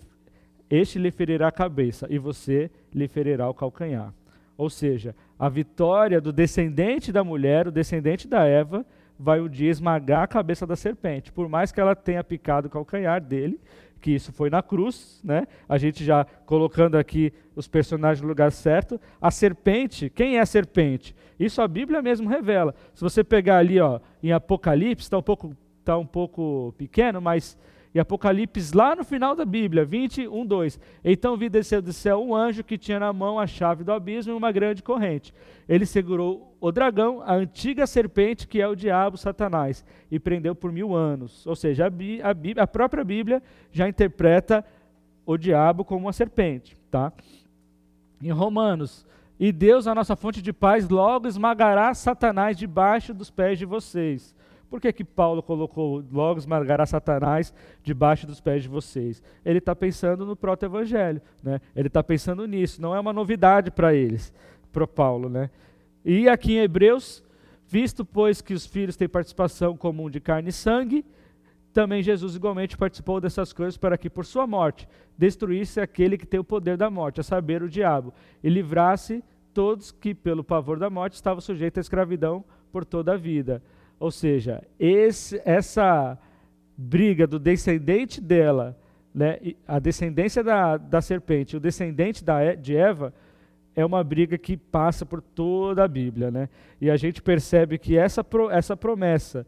[0.71, 4.15] este lhe ferirá a cabeça e você lhe ferirá o calcanhar.
[4.57, 8.87] Ou seja, a vitória do descendente da mulher, o descendente da Eva,
[9.19, 11.33] vai um dia esmagar a cabeça da serpente.
[11.33, 13.61] Por mais que ela tenha picado o calcanhar dele,
[14.03, 15.47] que isso foi na cruz, né?
[15.69, 19.01] A gente já colocando aqui os personagens no lugar certo.
[19.21, 21.15] A serpente, quem é a serpente?
[21.39, 22.75] Isso a Bíblia mesmo revela.
[22.93, 27.57] Se você pegar ali, ó, em Apocalipse, está um pouco tá um pouco pequeno, mas
[27.95, 30.81] em Apocalipse, lá no final da Bíblia, 21, 2.
[31.05, 34.33] Então vi descer do céu um anjo que tinha na mão a chave do abismo
[34.33, 35.35] e uma grande corrente.
[35.69, 40.73] Ele segurou o dragão, a antiga serpente, que é o diabo, Satanás, e prendeu por
[40.73, 41.47] mil anos.
[41.47, 44.65] Ou seja, a, a, Bíblia, a própria Bíblia já interpreta
[45.27, 46.77] o diabo como uma serpente.
[46.91, 47.13] Tá?
[48.23, 49.07] Em Romanos,
[49.39, 54.35] e Deus, a nossa fonte de paz, logo esmagará Satanás debaixo dos pés de vocês.
[54.73, 59.23] Por que, que Paulo colocou logo esmagará Satanás debaixo dos pés de vocês?
[59.45, 61.61] Ele está pensando no proto-evangelho, né?
[61.77, 64.33] ele está pensando nisso, não é uma novidade para eles,
[64.73, 65.29] para Paulo.
[65.29, 65.51] Né?
[66.03, 67.23] E aqui em Hebreus,
[67.69, 71.05] visto pois que os filhos têm participação comum de carne e sangue,
[71.71, 76.41] também Jesus igualmente participou dessas coisas para que por sua morte destruísse aquele que tem
[76.41, 80.89] o poder da morte, a saber, o diabo, e livrasse todos que pelo pavor da
[80.89, 83.63] morte estavam sujeitos à escravidão por toda a vida.
[84.03, 86.19] Ou seja, esse, essa
[86.77, 88.77] briga do descendente dela,
[89.15, 93.15] né, a descendência da, da serpente, o descendente da, de Eva,
[93.77, 96.33] é uma briga que passa por toda a Bíblia.
[96.33, 96.49] Né?
[96.81, 99.47] E a gente percebe que essa, essa promessa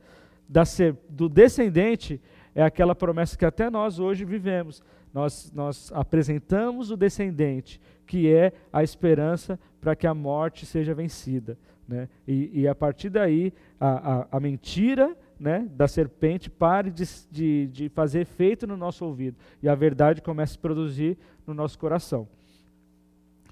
[0.48, 2.20] da ser, do descendente
[2.54, 4.84] é aquela promessa que até nós hoje vivemos.
[5.12, 11.58] Nós, nós apresentamos o descendente, que é a esperança para que a morte seja vencida.
[11.86, 12.08] Né?
[12.26, 17.66] E, e, a partir daí, a, a, a mentira né, da serpente pare de, de,
[17.66, 22.26] de, fazer efeito no nosso ouvido e a verdade comece a produzir no nosso coração.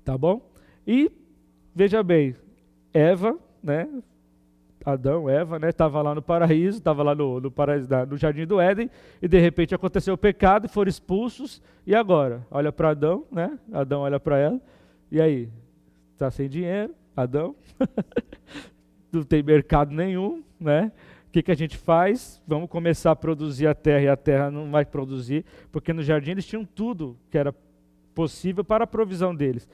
[0.05, 0.51] Tá bom?
[0.87, 1.11] E,
[1.75, 2.35] veja bem,
[2.93, 3.89] Eva, né,
[4.85, 8.61] Adão, Eva, né, estava lá no paraíso, estava lá no, no, paraíso, no jardim do
[8.61, 8.91] Éden,
[9.21, 12.45] e de repente aconteceu o pecado, foram expulsos, e agora?
[12.51, 13.59] Olha para Adão, né?
[13.73, 14.61] Adão olha para ela,
[15.11, 15.49] e aí?
[16.15, 17.55] Está sem dinheiro, Adão,
[19.13, 20.91] não tem mercado nenhum, né?
[21.29, 22.43] O que, que a gente faz?
[22.47, 26.33] Vamos começar a produzir a terra e a terra não vai produzir, porque no jardim
[26.33, 27.55] eles tinham tudo que era
[28.15, 29.69] possível para a provisão deles.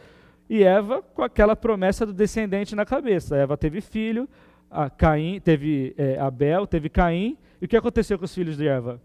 [0.49, 3.37] E Eva com aquela promessa do descendente na cabeça.
[3.37, 4.29] Eva teve filho,
[4.71, 7.37] a Caim teve é, Abel, teve Caim.
[7.61, 9.01] E o que aconteceu com os filhos de Eva?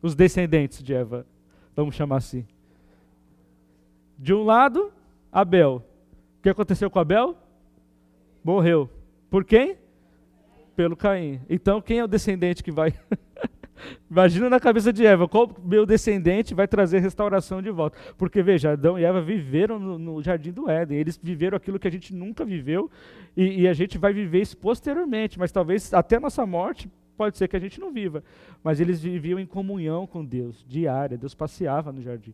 [0.00, 1.26] Os descendentes de Eva,
[1.74, 2.46] vamos chamar assim.
[4.18, 4.92] De um lado,
[5.32, 5.82] Abel
[6.46, 7.36] que aconteceu com Abel?
[8.44, 8.88] Morreu.
[9.28, 9.76] Por quem?
[10.76, 11.40] Pelo Caim.
[11.50, 12.94] Então, quem é o descendente que vai.
[14.08, 17.98] Imagina na cabeça de Eva, qual meu descendente vai trazer restauração de volta?
[18.16, 21.88] Porque veja, Adão e Eva viveram no, no jardim do Éden, eles viveram aquilo que
[21.88, 22.88] a gente nunca viveu
[23.36, 27.36] e, e, a gente vai viver isso posteriormente, mas talvez até a nossa morte pode
[27.36, 28.22] ser que a gente não viva.
[28.62, 32.32] Mas eles viviam em comunhão com Deus, diária, Deus passeava no jardim.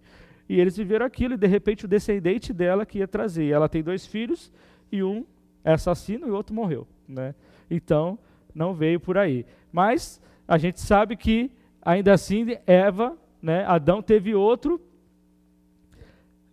[0.52, 3.46] E eles viveram aquilo, e de repente o descendente dela que ia trazer.
[3.46, 4.52] Ela tem dois filhos,
[4.92, 5.24] e um
[5.64, 6.86] é assassino e o outro morreu.
[7.08, 7.34] Né?
[7.70, 8.18] Então,
[8.54, 9.46] não veio por aí.
[9.72, 14.78] Mas a gente sabe que, ainda assim, Eva, né, Adão teve outro.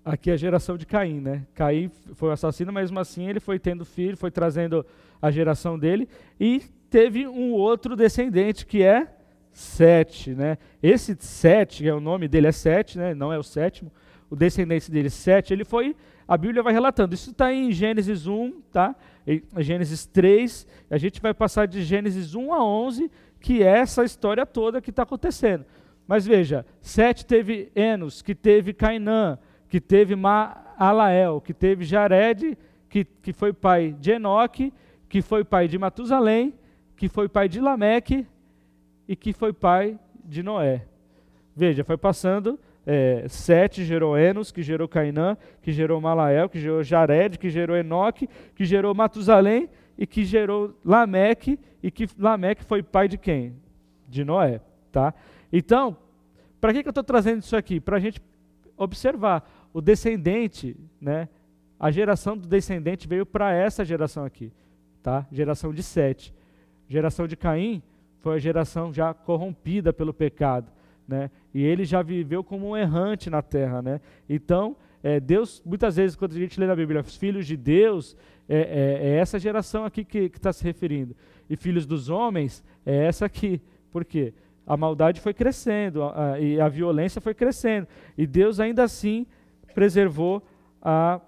[0.06, 1.46] Aqui é a geração de Caim, né?
[1.54, 4.86] Caim foi o assassino, mas mesmo assim ele foi tendo filho, foi trazendo
[5.22, 6.08] a geração dele.
[6.40, 9.14] E teve um outro descendente que é
[9.60, 10.58] Sete, né?
[10.82, 13.14] Esse Sete, é o nome dele é Sete, né?
[13.14, 13.92] Não é o sétimo.
[14.30, 17.14] O descendente dele, Sete, ele foi, a Bíblia vai relatando.
[17.14, 18.96] Isso está em Gênesis 1, tá?
[19.28, 24.06] Em Gênesis 3, a gente vai passar de Gênesis 1 a 11, que é essa
[24.06, 25.66] história toda que está acontecendo.
[26.08, 33.04] Mas veja, Sete teve Enos, que teve Cainã, que teve Maalael, que teve Jared, que,
[33.04, 34.74] que foi pai de Enoque,
[35.10, 36.54] que foi pai de Matusalém,
[36.96, 38.26] que foi pai de Lameque,
[39.10, 40.86] e que foi pai de Noé.
[41.56, 46.84] Veja, foi passando, é, Sete gerou Enos, que gerou Cainã, que gerou Malael, que gerou
[46.84, 49.68] Jared, que gerou Enoque, que gerou Matusalém
[49.98, 53.56] e que gerou Lameque, e que Lameque foi pai de quem?
[54.08, 54.62] De Noé.
[54.92, 55.12] Tá?
[55.52, 55.98] Então,
[56.62, 57.80] para que, que eu estou trazendo isso aqui?
[57.80, 58.22] Para a gente
[58.78, 59.50] observar.
[59.74, 61.28] O descendente, né,
[61.80, 64.52] a geração do descendente veio para essa geração aqui.
[65.02, 65.26] Tá?
[65.32, 66.32] Geração de Sete.
[66.88, 67.82] Geração de Caim
[68.20, 70.72] foi a geração já corrompida pelo pecado,
[71.08, 71.30] né?
[71.54, 74.02] E ele já viveu como um errante na terra, né?
[74.30, 78.16] Então, é, Deus, muitas vezes, quando a gente lê na Bíblia, os filhos de Deus,
[78.48, 81.16] é, é, é essa geração aqui que está se referindo.
[81.50, 83.62] E filhos dos homens, é essa aqui.
[83.92, 84.34] Por quê?
[84.68, 87.88] A maldade foi crescendo a, a, e a violência foi crescendo.
[88.18, 89.26] E Deus ainda assim
[89.74, 90.44] preservou
[90.82, 91.22] a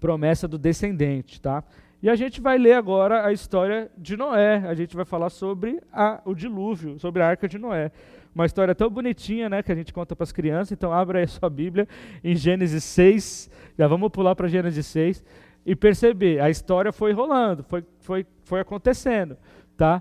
[0.00, 1.64] promessa do descendente, tá?
[2.06, 4.58] E a gente vai ler agora a história de Noé.
[4.58, 7.90] A gente vai falar sobre a, o dilúvio, sobre a arca de Noé.
[8.32, 10.70] Uma história tão bonitinha, né, que a gente conta para as crianças.
[10.70, 11.88] Então, abra aí a sua Bíblia
[12.22, 13.50] em Gênesis 6.
[13.76, 15.24] Já vamos pular para Gênesis 6
[15.66, 16.40] e perceber.
[16.40, 19.36] A história foi rolando, foi, foi, foi acontecendo,
[19.76, 20.00] tá?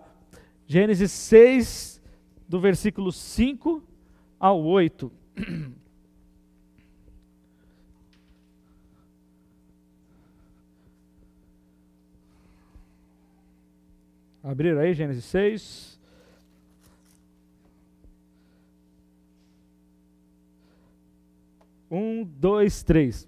[0.68, 2.04] Gênesis 6,
[2.48, 3.82] do versículo 5
[4.39, 5.12] ao 8.
[14.45, 15.99] Abrir aí, Gênesis 6.
[21.89, 23.27] Um, dois, três.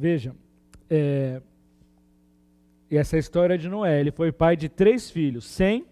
[0.00, 0.34] Veja,
[0.88, 1.42] é,
[2.90, 5.84] essa história de Noé, ele foi pai de três filhos, Sem,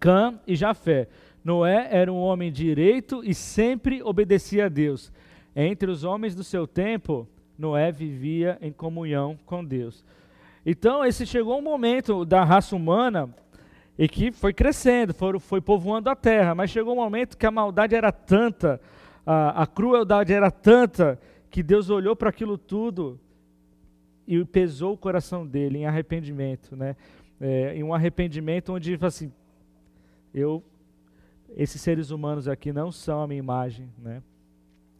[0.00, 1.08] Cã e Jafé.
[1.44, 5.12] Noé era um homem direito e sempre obedecia a Deus.
[5.54, 10.02] Entre os homens do seu tempo, Noé vivia em comunhão com Deus.
[10.64, 13.28] Então, esse chegou um momento da raça humana
[13.98, 17.50] e que foi crescendo, foi, foi povoando a terra, mas chegou um momento que a
[17.50, 18.80] maldade era tanta,
[19.26, 21.20] a, a crueldade era tanta,
[21.52, 23.20] que Deus olhou para aquilo tudo
[24.26, 26.96] e pesou o coração dele em arrependimento, né?
[27.38, 29.30] É, em um arrependimento onde assim,
[30.32, 30.64] eu,
[31.54, 34.22] esses seres humanos aqui não são a minha imagem, né?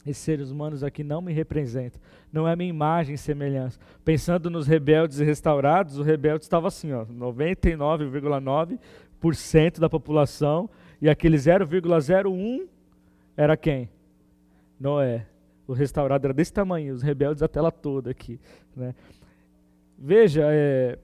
[0.05, 1.99] Esses seres humanos aqui não me representam,
[2.31, 3.79] não é a minha imagem e semelhança.
[4.05, 10.69] Pensando nos rebeldes e restaurados, o rebelde estava assim, ó, 99,9% da população
[11.01, 12.67] e aquele 0,01
[13.35, 13.89] era quem?
[14.79, 15.32] Noé
[15.67, 18.39] o restaurado era desse tamanho, os rebeldes a tela toda aqui.
[18.75, 18.93] Né?
[19.97, 20.97] Veja, é,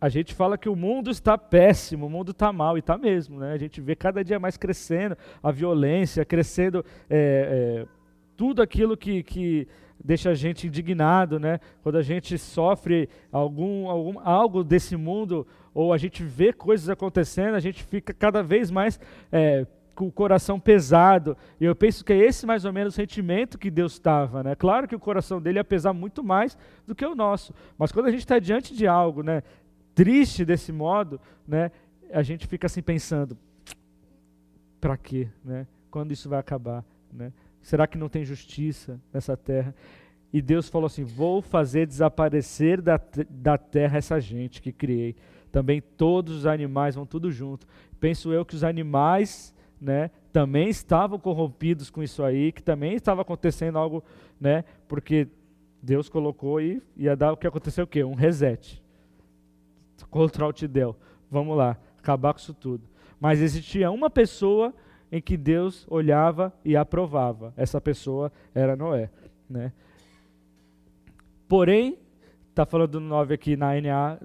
[0.00, 3.40] a gente fala que o mundo está péssimo, o mundo está mal, e está mesmo.
[3.40, 3.52] Né?
[3.52, 7.86] A gente vê cada dia mais crescendo a violência, crescendo é, é,
[8.36, 9.66] tudo aquilo que, que
[10.02, 11.58] deixa a gente indignado, né?
[11.82, 17.56] Quando a gente sofre algum, algum algo desse mundo ou a gente vê coisas acontecendo,
[17.56, 19.00] a gente fica cada vez mais
[19.32, 19.66] é,
[19.98, 21.36] com o coração pesado.
[21.60, 24.44] E eu penso que é esse mais ou menos o sentimento que Deus estava.
[24.44, 24.54] Né?
[24.54, 26.56] Claro que o coração dele ia pesar muito mais
[26.86, 27.52] do que o nosso.
[27.76, 29.42] Mas quando a gente está diante de algo né,
[29.96, 31.72] triste desse modo, né,
[32.12, 33.36] a gente fica assim pensando:
[34.80, 35.26] para quê?
[35.44, 35.66] Né?
[35.90, 36.84] Quando isso vai acabar?
[37.12, 37.32] Né?
[37.60, 39.74] Será que não tem justiça nessa terra?
[40.32, 45.16] E Deus falou assim: Vou fazer desaparecer da, da terra essa gente que criei.
[45.50, 47.66] Também todos os animais vão tudo junto.
[47.98, 53.22] Penso eu que os animais né, também estavam corrompidos com isso aí, que também estava
[53.22, 54.02] acontecendo algo,
[54.40, 55.28] né, porque
[55.82, 58.02] Deus colocou e ia dar o que aconteceu o quê?
[58.02, 58.82] Um reset.
[60.10, 60.96] Contra o Del.
[61.30, 62.82] Vamos lá, acabar com isso tudo.
[63.20, 64.74] Mas existia uma pessoa
[65.10, 67.52] em que Deus olhava e aprovava.
[67.56, 69.10] Essa pessoa era Noé,
[69.48, 69.72] né?
[71.48, 71.98] Porém,
[72.50, 74.18] está falando do 9 aqui na NA,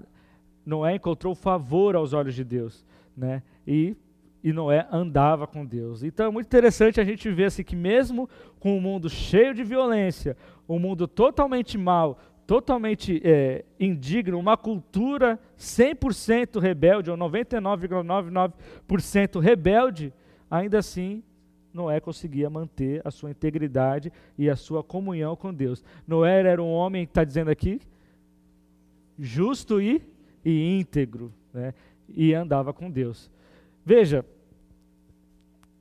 [0.64, 2.84] Noé encontrou favor aos olhos de Deus,
[3.16, 3.42] né?
[3.66, 3.96] E
[4.44, 6.02] e Noé andava com Deus.
[6.02, 8.28] Então é muito interessante a gente ver assim, que mesmo
[8.60, 10.36] com um mundo cheio de violência,
[10.68, 20.12] um mundo totalmente mau, totalmente é, indigno, uma cultura 100% rebelde, ou 99,99% rebelde,
[20.50, 21.22] ainda assim
[21.72, 25.82] Noé conseguia manter a sua integridade e a sua comunhão com Deus.
[26.06, 27.80] Noé era um homem, está dizendo aqui,
[29.18, 30.02] justo e,
[30.44, 31.72] e íntegro, né?
[32.08, 33.30] e andava com Deus.
[33.84, 34.24] Veja,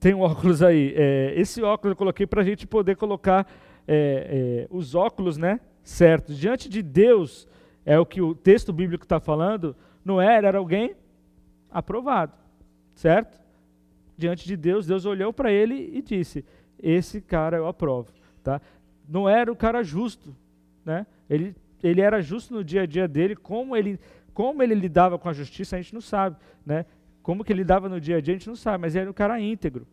[0.03, 0.93] tem um óculos aí.
[0.97, 3.47] É, esse óculos eu coloquei para a gente poder colocar
[3.87, 6.37] é, é, os óculos né, certos.
[6.37, 7.47] Diante de Deus,
[7.85, 10.93] é o que o texto bíblico está falando, Noé era alguém
[11.71, 12.33] aprovado,
[12.93, 13.39] certo?
[14.17, 16.43] Diante de Deus, Deus olhou para ele e disse:
[16.77, 18.11] Esse cara eu aprovo.
[18.43, 18.61] Tá?
[19.07, 20.35] Não era o cara justo.
[20.83, 21.07] Né?
[21.29, 23.97] Ele, ele era justo no dia a dia dele, como ele,
[24.33, 26.35] como ele lidava com a justiça, a gente não sabe.
[26.65, 26.85] Né?
[27.23, 29.13] Como que ele lidava no dia a dia, a gente não sabe, mas era um
[29.13, 29.87] cara íntegro.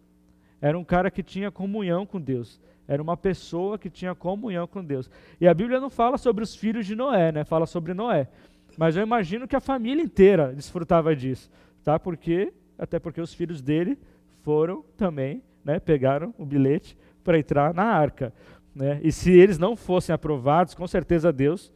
[0.61, 2.61] Era um cara que tinha comunhão com Deus.
[2.87, 5.09] Era uma pessoa que tinha comunhão com Deus.
[5.41, 7.45] E a Bíblia não fala sobre os filhos de Noé, né?
[7.45, 8.29] Fala sobre Noé.
[8.77, 11.51] Mas eu imagino que a família inteira desfrutava disso,
[11.85, 11.99] tá?
[11.99, 13.99] Porque até porque os filhos dele
[14.43, 18.33] foram também, né, pegaram o bilhete para entrar na arca.
[18.75, 19.01] Né?
[19.03, 21.71] E se eles não fossem aprovados, com certeza Deus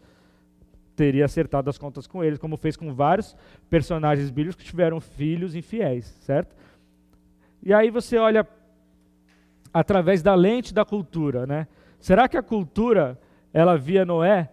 [0.94, 3.36] teria acertado as contas com eles, como fez com vários
[3.68, 6.54] personagens bíblicos que tiveram filhos infiéis, certo?
[7.62, 8.46] E aí você olha
[9.72, 11.66] através da lente da cultura, né?
[11.98, 13.18] Será que a cultura
[13.52, 14.50] ela via Noé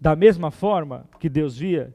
[0.00, 1.94] da mesma forma que Deus via?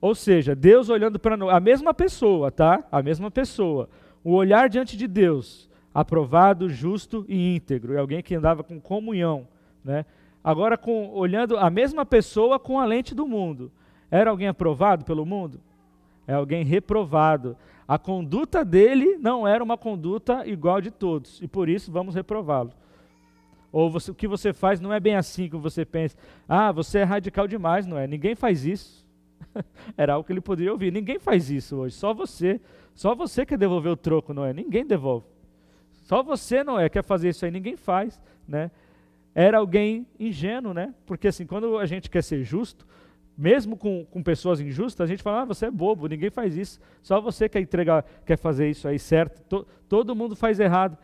[0.00, 2.84] Ou seja, Deus olhando para Noé, a mesma pessoa, tá?
[2.90, 3.88] A mesma pessoa.
[4.24, 7.94] O olhar diante de Deus, aprovado, justo e íntegro.
[7.94, 9.46] É alguém que andava com comunhão,
[9.84, 10.04] né?
[10.42, 13.70] Agora com olhando a mesma pessoa com a lente do mundo.
[14.10, 15.60] Era alguém aprovado pelo mundo?
[16.26, 17.56] É alguém reprovado.
[17.86, 22.72] A conduta dele não era uma conduta igual de todos, e por isso vamos reprová-lo.
[23.72, 26.16] Ou você, o que você faz não é bem assim como você pensa.
[26.48, 28.06] Ah, você é radical demais, não é?
[28.06, 29.06] Ninguém faz isso.
[29.96, 30.92] Era algo que ele poderia ouvir.
[30.92, 32.60] Ninguém faz isso hoje, só você.
[32.94, 34.52] Só você quer devolver o troco, não é?
[34.52, 35.26] Ninguém devolve.
[36.02, 38.70] Só você não é quer fazer isso aí, ninguém faz, né?
[39.34, 40.94] Era alguém ingênuo, né?
[41.06, 42.86] Porque assim, quando a gente quer ser justo,
[43.36, 46.80] mesmo com, com pessoas injustas, a gente fala, ah, você é bobo, ninguém faz isso.
[47.02, 49.42] Só você quer entregar, quer fazer isso aí certo.
[49.44, 50.98] To, todo mundo faz errado.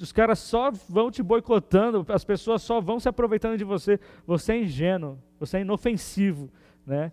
[0.00, 4.00] Os caras só vão te boicotando, as pessoas só vão se aproveitando de você.
[4.26, 6.50] Você é ingênuo, você é inofensivo,
[6.84, 7.12] né?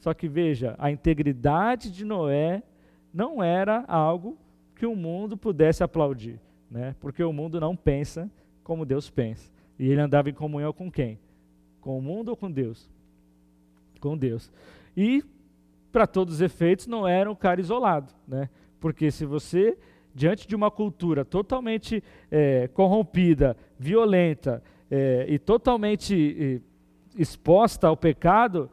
[0.00, 2.62] Só que veja, a integridade de Noé
[3.14, 4.36] não era algo
[4.74, 6.94] que o mundo pudesse aplaudir, né?
[6.98, 8.28] Porque o mundo não pensa
[8.64, 9.55] como Deus pensa.
[9.78, 11.18] E ele andava em comunhão com quem?
[11.80, 12.88] Com o mundo ou com Deus?
[14.00, 14.50] Com Deus.
[14.96, 15.24] E
[15.92, 18.48] para todos os efeitos não era um cara isolado, né?
[18.80, 19.76] Porque se você
[20.16, 26.62] diante de uma cultura totalmente é, corrompida, violenta é, e totalmente
[27.14, 28.70] é, exposta ao pecado,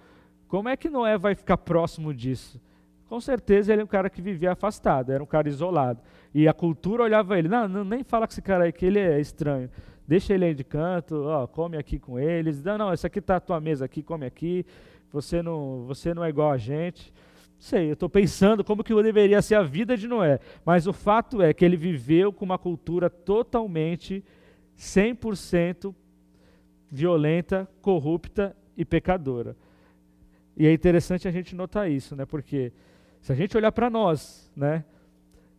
[0.48, 2.62] como é que Noé vai ficar próximo disso?
[3.10, 6.00] Com certeza ele é um cara que vivia afastado, era um cara isolado.
[6.34, 9.00] E a cultura olhava ele, não, não nem fala com esse cara aí que ele
[9.00, 9.70] é estranho.
[10.08, 12.62] Deixa ele aí de canto, ó, come aqui com eles.
[12.64, 14.66] Não, não, essa aqui está a tua mesa aqui, come aqui.
[15.12, 17.14] Você não, você não é igual a gente.
[17.58, 20.40] Sei, eu estou pensando como que deveria ser a vida de Noé.
[20.66, 24.24] Mas o fato é que ele viveu com uma cultura totalmente,
[24.78, 25.96] 100%
[26.92, 29.56] violenta, corrupta e pecadora.
[30.58, 32.26] E é interessante a gente notar isso, né?
[32.26, 32.74] Porque
[33.22, 34.84] se a gente olhar para nós, né?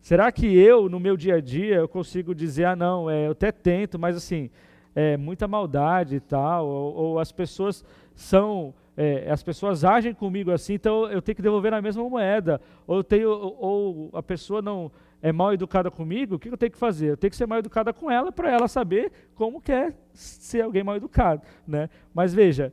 [0.05, 3.31] Será que eu, no meu dia a dia, eu consigo dizer, ah, não, é, eu
[3.31, 4.51] até tento, mas assim,
[4.93, 10.51] é muita maldade e tal, ou, ou as pessoas são, é, as pessoas agem comigo
[10.51, 14.61] assim, então eu tenho que devolver na mesma moeda, ou, tenho, ou, ou a pessoa
[14.61, 14.91] não
[15.23, 17.07] é mal educada comigo, o que eu tenho que fazer?
[17.07, 20.61] Eu tenho que ser mal educada com ela para ela saber como que é ser
[20.61, 21.89] alguém mal educado, né?
[22.13, 22.71] Mas veja,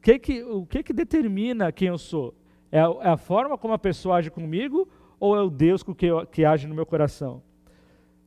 [0.00, 2.36] que que, o que, que determina quem eu sou?
[2.70, 6.08] É a, é a, forma como a pessoa age comigo ou é o Deus que,
[6.30, 7.42] que age no meu coração?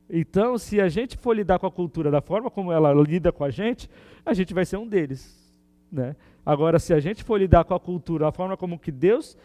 [0.08, 3.44] Então, se a gente for lidar com a cultura da forma como ela lida com
[3.44, 3.88] a gente,
[4.26, 5.54] a gente vai ser um deles.
[5.90, 6.16] Né?
[6.44, 9.36] Agora, se a gente for lidar com a cultura da forma como que Deus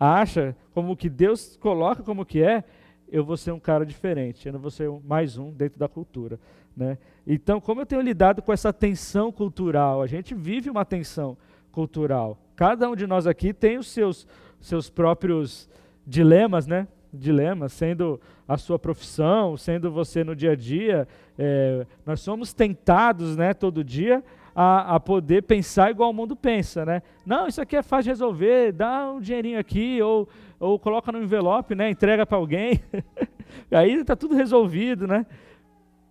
[0.00, 2.64] acha, como que Deus coloca como que é,
[3.08, 6.40] eu vou ser um cara diferente, eu não vou ser mais um dentro da cultura.
[6.74, 6.96] Né?
[7.26, 10.02] Então, como eu tenho lidado com essa tensão cultural?
[10.02, 11.36] A gente vive uma tensão
[11.70, 12.38] cultural.
[12.56, 14.26] Cada um de nós aqui tem os seus,
[14.60, 15.68] seus próprios
[16.06, 16.86] dilemas, né?
[17.14, 21.08] Dilemas, sendo a sua profissão, sendo você no dia a dia.
[21.38, 24.22] É, nós somos tentados, né, todo dia,
[24.54, 27.02] a, a, poder pensar igual o mundo pensa, né?
[27.26, 30.28] Não, isso aqui é fácil de resolver, dá um dinheirinho aqui, ou,
[30.60, 31.90] ou coloca no envelope, né?
[31.90, 32.80] Entrega para alguém.
[33.70, 35.26] Aí está tudo resolvido, né?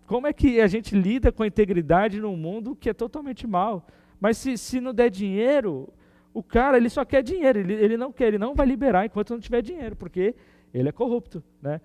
[0.06, 3.88] Como é que a gente lida com a integridade num mundo que é totalmente mal?
[4.20, 5.88] Mas se, se não der dinheiro,
[6.34, 9.32] o cara ele só quer dinheiro, ele, ele não quer, ele não vai liberar enquanto
[9.32, 10.36] não tiver dinheiro, porque
[10.74, 11.80] ele é corrupto, né?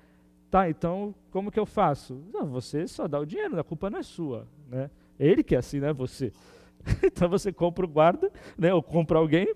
[0.51, 2.23] Tá, então como que eu faço?
[2.33, 4.91] Não, você só dá o dinheiro, a culpa não é sua, né?
[5.19, 5.93] Ele que é assim, né?
[5.93, 6.33] Você.
[7.05, 8.73] então você compra o guarda, né?
[8.73, 9.55] Ou compra alguém,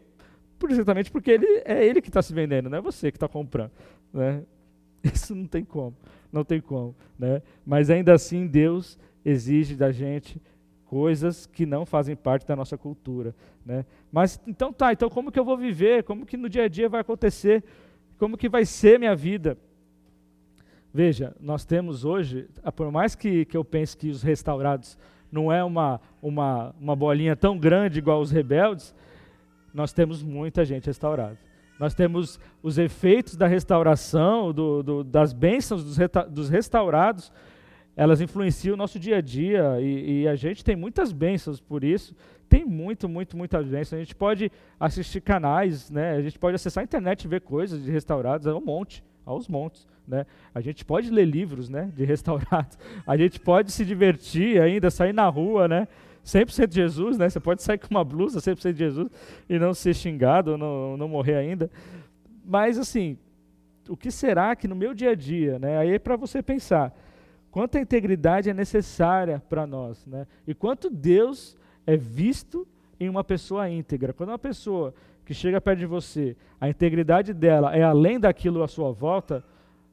[0.69, 3.71] exatamente porque ele é ele que está se vendendo, não é você que está comprando,
[4.13, 4.43] né?
[5.03, 5.97] Isso não tem como,
[6.31, 7.43] não tem como, né?
[7.65, 10.41] Mas ainda assim Deus exige da gente
[10.85, 13.35] coisas que não fazem parte da nossa cultura,
[13.65, 13.85] né?
[14.13, 16.05] Mas então tá, então como que eu vou viver?
[16.05, 17.65] Como que no dia a dia vai acontecer?
[18.23, 19.59] Como que vai ser minha vida?
[20.95, 24.97] Veja, nós temos hoje, ah, por mais que, que eu pense que os restaurados
[25.33, 28.95] não é uma, uma, uma bolinha tão grande igual os rebeldes,
[29.75, 31.37] nós temos muita gente restaurada.
[31.81, 35.97] Nós temos os efeitos da restauração, do, do, das bênçãos dos,
[36.31, 37.33] dos restaurados,
[37.97, 41.85] elas influenciam o nosso dia a dia e, e, a gente tem muitas bênçãos por
[41.85, 42.15] isso.
[42.49, 43.95] Tem muito, muito, muitas bênçãos.
[44.01, 46.13] A gente pode assistir canais, né?
[46.13, 49.47] a gente pode acessar a internet e ver coisas de restaurados, é um monte, aos
[49.47, 49.87] montes.
[50.07, 50.27] Né?
[50.55, 55.13] A gente pode ler livros né, de restaurados, a gente pode se divertir ainda, sair
[55.13, 55.87] na rua, né?
[56.25, 57.29] 100% de Jesus, né?
[57.29, 59.11] Você pode sair com uma blusa 100% de Jesus
[59.49, 61.69] e não ser xingado, não, não morrer ainda.
[62.45, 63.19] Mas assim,
[63.89, 65.79] o que será que no meu dia a dia, né?
[65.79, 66.95] Aí é para você pensar,
[67.53, 70.27] quanta integridade é necessária para nós, né?
[70.47, 72.67] E quanto Deus é visto
[72.99, 74.13] em uma pessoa íntegra.
[74.13, 74.95] Quando uma pessoa
[75.25, 79.45] que chega perto de você, a integridade dela é além daquilo à sua volta,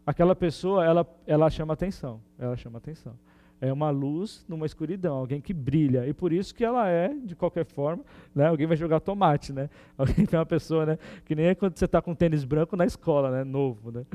[0.06, 3.14] aquela pessoa ela, ela chama atenção, ela chama atenção.
[3.62, 6.08] É uma luz numa escuridão, alguém que brilha.
[6.08, 8.48] E por isso que ela é, de qualquer forma, né?
[8.48, 9.70] Alguém vai jogar tomate, né?
[9.98, 11.00] Alguém tem uma pessoa, né?
[11.26, 13.44] Que nem é quando você está com tênis branco na escola, né?
[13.44, 14.06] Novo, né?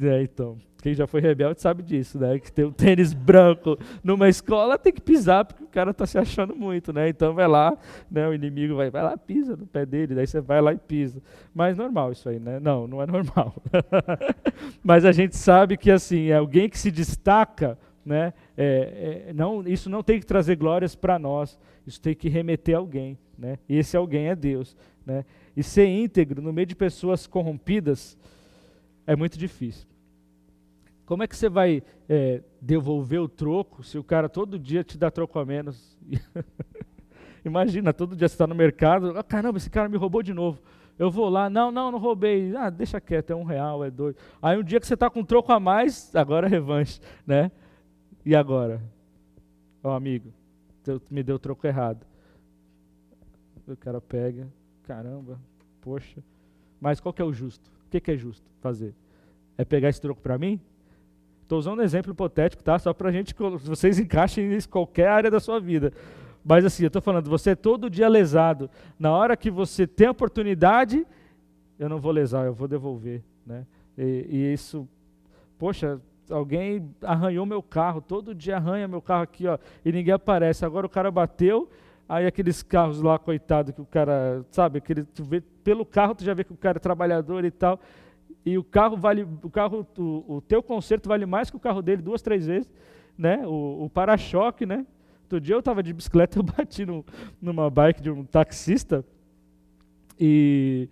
[0.00, 2.38] É, então, quem já foi rebelde sabe disso, né?
[2.40, 6.18] Que tem um tênis branco numa escola tem que pisar porque o cara está se
[6.18, 7.08] achando muito, né?
[7.08, 7.78] Então vai lá,
[8.10, 8.26] né?
[8.26, 11.22] O inimigo vai, vai lá, pisa no pé dele, daí você vai lá e pisa.
[11.54, 12.58] Mas normal isso aí, né?
[12.58, 13.54] Não, não é normal.
[14.82, 18.34] Mas a gente sabe que assim, é alguém que se destaca, né?
[18.56, 22.74] É, é, não, isso não tem que trazer glórias para nós, isso tem que remeter
[22.74, 23.56] a alguém, né?
[23.68, 24.76] E esse alguém é Deus,
[25.06, 25.24] né?
[25.56, 28.18] E ser íntegro no meio de pessoas corrompidas
[29.12, 29.86] é muito difícil.
[31.04, 34.96] Como é que você vai é, devolver o troco se o cara todo dia te
[34.96, 35.98] dá troco a menos?
[37.44, 40.62] Imagina, todo dia você está no mercado, ah, caramba, esse cara me roubou de novo.
[40.98, 42.56] Eu vou lá, não, não, não roubei.
[42.56, 44.16] Ah, deixa quieto, é um real, é dois.
[44.40, 47.50] Aí um dia que você está com troco a mais, agora é revanche, né?
[48.24, 48.80] E agora?
[49.84, 50.32] Ó, oh, amigo,
[51.10, 52.06] me deu troco errado.
[53.66, 54.48] O cara pega,
[54.84, 55.38] caramba,
[55.82, 56.22] poxa.
[56.80, 57.70] Mas qual que é o justo?
[57.86, 58.94] O que, que é justo fazer?
[59.56, 60.60] É pegar esse troco para mim?
[61.42, 62.78] Estou usando um exemplo hipotético, tá?
[62.78, 63.34] Só para gente,
[63.64, 65.92] vocês encaixem em qualquer área da sua vida.
[66.44, 68.70] Mas assim, eu estou falando, você é todo dia lesado.
[68.98, 71.06] Na hora que você tem a oportunidade,
[71.78, 73.22] eu não vou lesar, eu vou devolver.
[73.46, 73.66] Né?
[73.96, 74.88] E, e isso,
[75.58, 76.00] poxa,
[76.30, 80.64] alguém arranhou meu carro, todo dia arranha meu carro aqui, ó, e ninguém aparece.
[80.64, 81.68] Agora o cara bateu,
[82.08, 86.34] aí aqueles carros lá, coitado, que o cara, sabe, aquele, vê, pelo carro tu já
[86.34, 87.78] vê que o cara é trabalhador e tal
[88.44, 91.80] e o carro vale, o carro, o, o teu conserto vale mais que o carro
[91.80, 92.70] dele duas, três vezes,
[93.16, 93.46] né?
[93.46, 94.86] O, o para-choque, né?
[95.22, 97.04] Outro dia eu estava de bicicleta, eu bati no,
[97.40, 99.04] numa bike de um taxista
[100.18, 100.88] e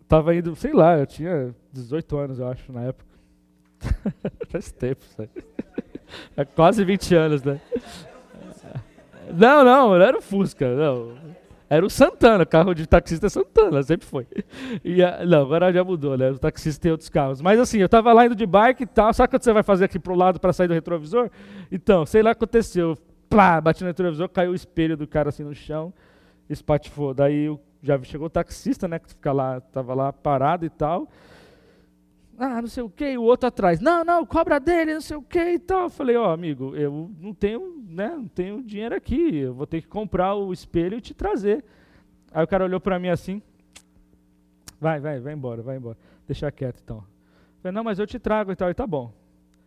[0.00, 3.14] estava indo, sei lá, eu tinha 18 anos, eu acho, na época.
[4.48, 5.30] Faz tempo, sabe?
[6.36, 7.60] É quase 20 anos, né?
[9.32, 11.16] Não, não, era o Fusca, não.
[11.68, 14.26] Era o Santana, carro de taxista é Santana, sempre foi.
[14.84, 16.30] E, não, agora já mudou, né?
[16.30, 17.40] O taxista tem outros carros.
[17.40, 19.12] Mas assim, eu tava lá indo de bike e tal.
[19.14, 21.30] Sabe quando você vai fazer aqui pro lado para sair do retrovisor?
[21.72, 22.96] Então, sei lá o que aconteceu.
[23.28, 25.92] Plá, bati no retrovisor, caiu o espelho do cara assim no chão,
[26.48, 27.14] espatifou.
[27.14, 28.98] Daí já chegou o taxista, né?
[28.98, 31.08] Que fica lá, tava lá parado e tal
[32.38, 35.22] ah, não sei o que, o outro atrás, não, não, cobra dele, não sei o
[35.22, 35.84] que e tal.
[35.84, 39.66] Eu falei, ó, oh, amigo, eu não tenho, né, não tenho dinheiro aqui, eu vou
[39.66, 41.64] ter que comprar o espelho e te trazer.
[42.32, 43.40] Aí o cara olhou para mim assim,
[44.80, 46.98] vai, vai, vai embora, vai embora, deixa quieto então.
[46.98, 49.12] Eu falei, não, mas eu te trago e tal, e tá bom.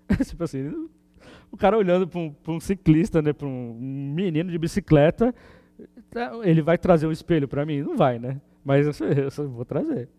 [0.26, 0.90] tipo assim,
[1.52, 5.34] o cara olhando para um, um, ciclista, né, para um menino de bicicleta,
[6.44, 7.82] ele vai trazer um espelho para mim?
[7.82, 8.42] Não vai, né?
[8.64, 10.10] Mas eu, eu vou trazer.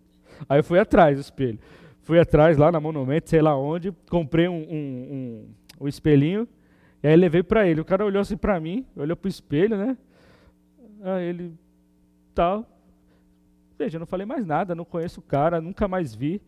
[0.48, 1.58] Aí eu fui atrás do espelho
[2.08, 4.64] fui atrás lá na Monumento, sei lá onde, comprei um, um,
[5.12, 5.48] um,
[5.82, 6.48] um espelhinho,
[7.02, 7.82] e aí levei para ele.
[7.82, 9.94] O cara olhou assim para mim, olhou para o espelho, né?
[11.02, 11.52] Aí ele,
[12.34, 12.66] tal.
[13.78, 16.40] Veja, eu não falei mais nada, não conheço o cara, nunca mais vi.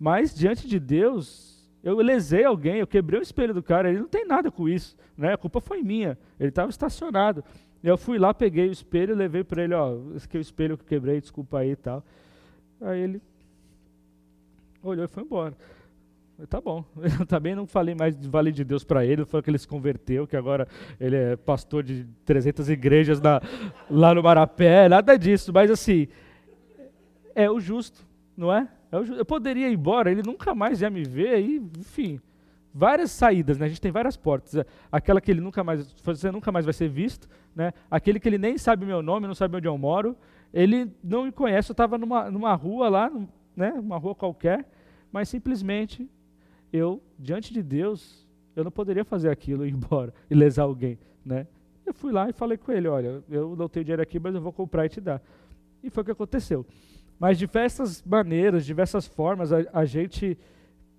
[0.00, 4.08] Mas diante de Deus, eu lesei alguém, eu quebrei o espelho do cara, ele não
[4.08, 5.34] tem nada com isso, né?
[5.34, 6.16] A culpa foi minha.
[6.40, 7.44] Ele estava estacionado.
[7.84, 10.78] Eu fui lá, peguei o espelho, levei para ele, ó, esse aqui é o espelho
[10.78, 12.02] que eu quebrei, desculpa aí e tal.
[12.80, 13.22] Aí ele,
[14.88, 15.54] olhou e foi embora.
[16.38, 16.84] Eu, tá bom.
[17.18, 19.66] Eu também não falei mais de Vale de Deus para ele, foi que ele se
[19.66, 20.68] converteu, que agora
[21.00, 23.40] ele é pastor de 300 igrejas na,
[23.90, 25.52] lá no Marapé, nada disso.
[25.52, 26.08] Mas assim,
[27.34, 28.06] é o justo,
[28.36, 28.68] não é?
[28.92, 32.20] é eu poderia ir embora, ele nunca mais ia me ver, e, enfim,
[32.72, 33.64] várias saídas, né?
[33.64, 34.62] A gente tem várias portas.
[34.92, 37.72] Aquela que ele nunca mais, você nunca mais vai ser visto, né?
[37.90, 40.14] Aquele que ele nem sabe meu nome, não sabe onde eu moro,
[40.52, 41.70] ele não me conhece.
[41.70, 43.10] Eu estava numa, numa rua lá,
[43.56, 43.72] né?
[43.72, 44.66] Uma rua qualquer
[45.12, 46.08] mas simplesmente
[46.72, 50.98] eu, diante de Deus, eu não poderia fazer aquilo e ir embora e lesar alguém,
[51.24, 51.46] né?
[51.84, 54.40] Eu fui lá e falei com ele, olha, eu não tenho dinheiro aqui, mas eu
[54.40, 55.22] vou comprar e te dar.
[55.82, 56.66] E foi o que aconteceu.
[57.18, 60.36] Mas diversas maneiras, diversas formas, a, a gente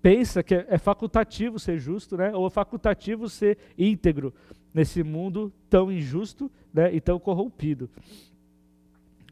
[0.00, 2.34] pensa que é facultativo ser justo, né?
[2.34, 4.32] ou facultativo ser íntegro
[4.72, 6.94] nesse mundo tão injusto né?
[6.94, 7.90] e tão corrompido.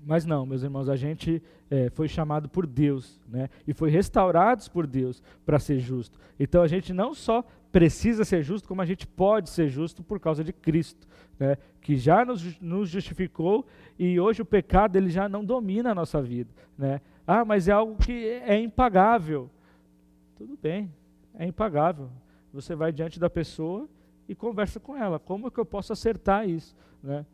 [0.07, 3.51] Mas não, meus irmãos, a gente é, foi chamado por Deus, né?
[3.67, 6.17] E foi restaurados por Deus para ser justo.
[6.39, 10.21] Então a gente não só precisa ser justo, como a gente pode ser justo por
[10.21, 11.09] causa de Cristo,
[11.41, 11.59] né?
[11.81, 13.67] Que já nos, nos justificou
[13.99, 17.01] e hoje o pecado ele já não domina a nossa vida, né?
[17.27, 19.51] Ah, mas é algo que é impagável.
[20.37, 20.89] Tudo bem,
[21.35, 22.09] é impagável.
[22.53, 23.89] Você vai diante da pessoa
[24.29, 25.19] e conversa com ela.
[25.19, 27.27] Como é que eu posso acertar isso, né?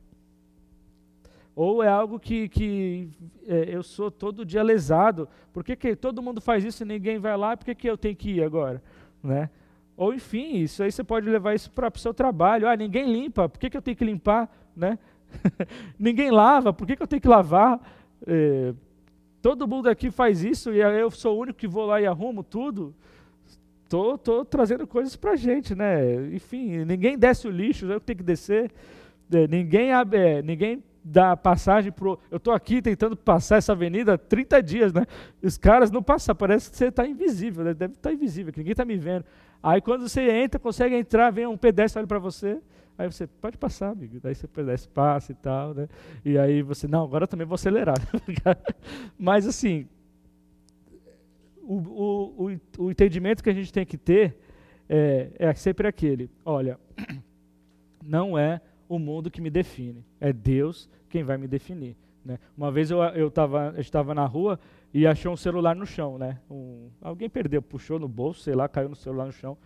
[1.55, 3.09] Ou é algo que, que
[3.46, 5.28] é, eu sou todo dia lesado.
[5.53, 7.57] Por que, que todo mundo faz isso e ninguém vai lá?
[7.57, 8.82] Por que, que eu tenho que ir agora?
[9.22, 9.50] Né?
[9.96, 12.66] Ou enfim, isso aí você pode levar isso para o seu trabalho.
[12.66, 14.50] Ah, ninguém limpa, por que, que eu tenho que limpar?
[14.74, 14.98] Né?
[15.98, 17.80] ninguém lava, por que, que eu tenho que lavar?
[18.26, 18.72] É,
[19.42, 22.42] todo mundo aqui faz isso e eu sou o único que vou lá e arrumo
[22.42, 22.94] tudo.
[23.88, 26.34] Tô, tô trazendo coisas para gente, né?
[26.34, 28.72] Enfim, ninguém desce o lixo, eu tenho que descer.
[29.30, 32.18] É, ninguém, é, ninguém da passagem pro.
[32.30, 35.05] Eu estou aqui tentando passar essa avenida há 30 dias, né?
[35.42, 37.74] Os caras não passam, parece que você está invisível, né?
[37.74, 39.24] deve estar tá invisível, que ninguém está me vendo.
[39.62, 42.61] Aí quando você entra, consegue entrar, vem um pedestre olha para você,
[42.96, 44.18] aí você pode passar, amigo.
[44.22, 45.88] Daí você pedestre passa e tal, né?
[46.24, 47.96] E aí você, não, agora também vou acelerar.
[49.18, 49.88] Mas assim,
[51.62, 54.36] o, o, o, o entendimento que a gente tem que ter
[54.88, 56.78] é, é sempre aquele: olha,
[58.05, 58.61] não é
[58.95, 60.05] o mundo que me define.
[60.20, 61.97] É Deus quem vai me definir.
[62.22, 62.38] Né?
[62.57, 64.61] Uma vez eu, eu tava, estava na rua
[64.93, 66.18] e achou um celular no chão.
[66.18, 66.38] Né?
[66.51, 69.57] Um, alguém perdeu, puxou no bolso, sei lá, caiu no celular no chão.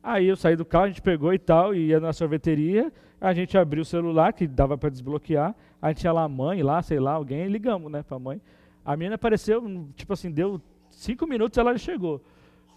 [0.00, 3.32] Aí eu saí do carro, a gente pegou e tal, e ia na sorveteria, a
[3.32, 6.82] gente abriu o celular, que dava para desbloquear, a gente tinha lá a mãe, lá,
[6.82, 8.40] sei lá, alguém, ligamos, né, pra mãe.
[8.84, 9.62] A menina apareceu,
[9.94, 10.60] tipo assim, deu
[10.90, 12.20] cinco minutos ela chegou.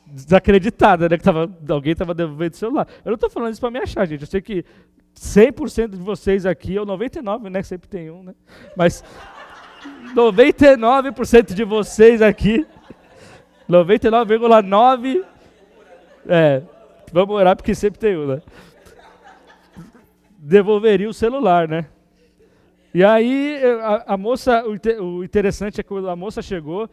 [0.05, 2.87] Desacreditada, né, que tava, alguém estava devolvendo o celular.
[3.03, 4.63] Eu não estou falando isso para me achar, gente, eu sei que
[5.15, 7.63] 100% de vocês aqui, ou 99%, né?
[7.63, 8.35] Sempre tem um, né?
[8.75, 9.03] Mas
[10.13, 12.65] 99% de vocês aqui,
[13.69, 15.23] 99,9%,
[16.27, 16.61] é,
[17.11, 18.41] vamos orar porque sempre tem um, né?
[20.37, 21.87] Devolveria o celular, né?
[22.93, 26.89] E aí, a, a moça, o, o interessante é que quando a moça chegou,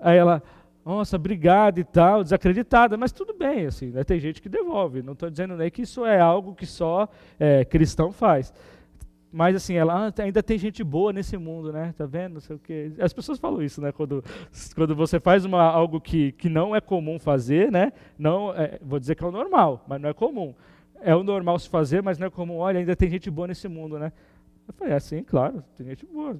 [0.00, 0.42] aí ela,
[0.84, 4.02] nossa, obrigado e tal, desacreditada, mas tudo bem, assim, né?
[4.02, 7.08] tem gente que devolve, não estou dizendo nem que isso é algo que só
[7.38, 8.52] é, cristão faz.
[9.32, 11.94] Mas assim, ela ah, ainda tem gente boa nesse mundo, né?
[11.96, 12.34] Tá vendo?
[12.34, 12.92] Não sei o quê.
[12.98, 13.90] As pessoas falam isso, né?
[13.90, 14.22] Quando,
[14.76, 17.92] quando você faz uma, algo que, que não é comum fazer, né?
[18.18, 20.54] Não, é, vou dizer que é o normal, mas não é comum.
[21.00, 22.58] É o normal se fazer, mas não é comum.
[22.58, 24.12] Olha, ainda tem gente boa nesse mundo, né?
[24.68, 26.36] Eu falei, é assim, claro, tem gente boa.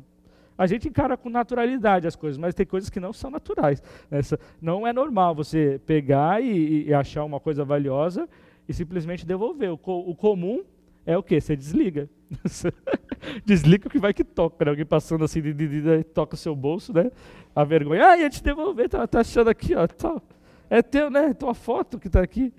[0.62, 3.82] A gente encara com naturalidade as coisas, mas tem coisas que não são naturais.
[4.08, 8.28] Essa, não é normal você pegar e, e, achar uma coisa valiosa
[8.68, 9.72] e simplesmente devolver.
[9.72, 10.62] O, co, o comum
[11.04, 11.40] é o quê?
[11.40, 12.08] Você desliga.
[13.44, 14.64] desliga o que vai que toca.
[14.64, 14.70] Né?
[14.70, 17.10] Alguém passando assim, de, de, de, toca o seu bolso, né?
[17.56, 18.06] A vergonha.
[18.06, 19.88] Ah, ia te devolver, tá, tá achando aqui, ó.
[19.88, 20.22] Tá.
[20.70, 21.34] É teu, né?
[21.34, 22.54] Tua foto que está aqui.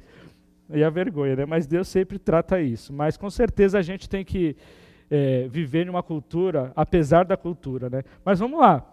[0.70, 1.46] E a vergonha, né?
[1.46, 2.92] Mas Deus sempre trata isso.
[2.92, 4.58] Mas com certeza a gente tem que
[5.14, 7.88] é, viver em uma cultura, apesar da cultura.
[7.88, 8.02] Né?
[8.26, 8.84] Mas vamos lá.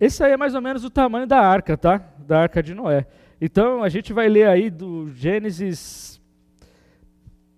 [0.00, 1.98] Esse aí é mais ou menos o tamanho da arca, tá?
[2.18, 3.06] Da arca de Noé.
[3.40, 6.20] Então a gente vai ler aí do Gênesis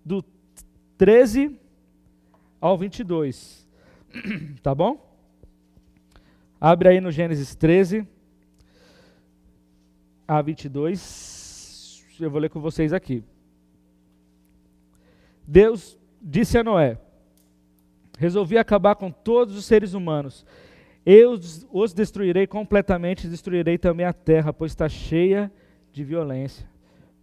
[0.05, 0.23] do
[0.99, 1.59] 13
[2.61, 3.65] ao 22.
[4.61, 5.03] Tá bom?
[6.61, 8.07] Abre aí no Gênesis 13
[10.27, 12.05] a 22.
[12.19, 13.23] Eu vou ler com vocês aqui.
[15.47, 16.97] Deus disse a Noé:
[18.17, 20.43] Resolvi acabar com todos os seres humanos.
[21.05, 21.39] Eu
[21.71, 25.51] os destruirei completamente, destruirei também a terra, pois está cheia
[25.93, 26.67] de violência.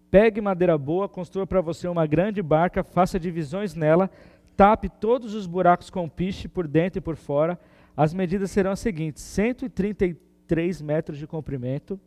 [0.08, 4.08] Pegue madeira boa, construa para você uma grande barca, faça divisões nela,
[4.56, 7.58] tape todos os buracos com piche por dentro e por fora.
[7.96, 11.98] As medidas serão as seguintes: 133 metros de comprimento,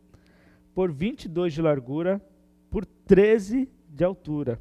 [0.74, 2.22] por 22 de largura,
[2.70, 4.58] por 13 de altura.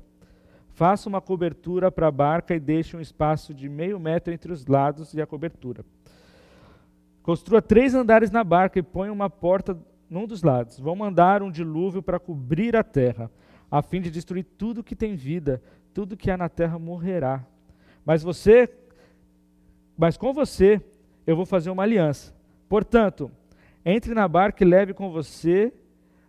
[0.76, 4.66] Faça uma cobertura para a barca e deixe um espaço de meio metro entre os
[4.66, 5.86] lados e a cobertura.
[7.24, 9.78] Construa três andares na barca e ponha uma porta
[10.10, 10.78] num dos lados.
[10.78, 13.32] Vão mandar um dilúvio para cobrir a terra,
[13.72, 15.64] a fim de destruir tudo que tem vida,
[15.94, 17.46] tudo que há na terra morrerá.
[18.06, 18.70] Mas você,
[19.98, 20.82] mas com você
[21.26, 22.36] eu vou fazer uma aliança.
[22.68, 23.32] Portanto,
[23.86, 25.72] entre na barca e leve com você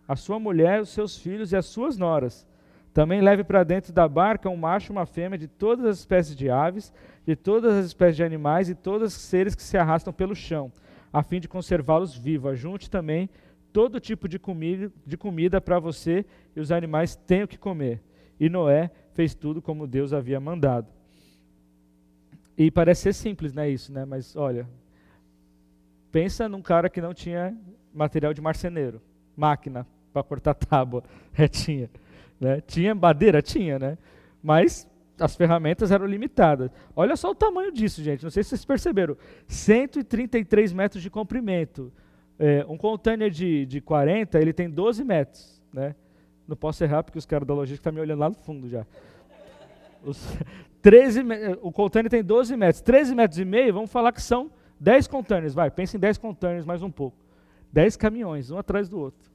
[0.07, 2.47] a sua mulher, os seus filhos e as suas noras
[2.97, 6.49] também leve para dentro da barca um macho uma fêmea de todas as espécies de
[6.49, 6.91] aves,
[7.27, 10.71] de todas as espécies de animais e todos os seres que se arrastam pelo chão,
[11.13, 12.57] a fim de conservá-los vivos.
[12.57, 13.29] Junte também
[13.71, 16.25] todo tipo de comida, de comida para você
[16.55, 18.01] e os animais têm o que comer.
[18.39, 20.87] E Noé fez tudo como Deus havia mandado.
[22.57, 24.05] E parece ser simples, né, isso, né?
[24.05, 24.67] Mas olha,
[26.11, 27.55] pensa num cara que não tinha
[27.93, 28.99] material de marceneiro,
[29.35, 31.91] máquina para cortar tábua retinha,
[32.39, 32.61] né?
[32.61, 33.97] Tinha madeira, tinha, né?
[34.41, 34.87] Mas
[35.19, 36.69] as ferramentas eram limitadas.
[36.95, 38.23] Olha só o tamanho disso, gente.
[38.23, 39.17] Não sei se vocês perceberam.
[39.47, 41.91] 133 metros de comprimento.
[42.39, 45.95] É, um container de, de 40, ele tem 12 metros, né?
[46.47, 48.85] Não posso errar porque os caras da logística estão me olhando lá no fundo já.
[50.03, 50.23] Os
[50.81, 51.21] 13,
[51.61, 52.81] o container tem 12 metros.
[52.81, 55.53] 13 metros e meio, vamos falar que são 10 containers.
[55.53, 57.17] Vai, pensa em 10 containers mais um pouco.
[57.73, 59.29] 10 caminhões, um atrás do outro.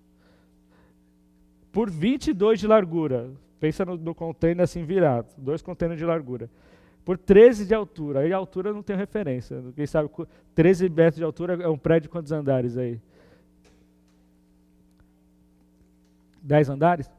[1.73, 3.31] Por 22 de largura.
[3.59, 5.29] Pensa no, no container assim virado.
[5.39, 6.51] Dois containers de largura.
[7.05, 8.21] Por 13 de altura.
[8.21, 9.63] Aí a altura não tem referência.
[9.75, 10.11] Quem sabe,
[10.55, 13.01] 13 metros de altura é um prédio quantos andares aí?
[16.43, 17.11] 10 andares?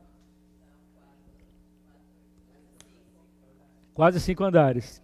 [3.94, 5.02] Quase cinco andares.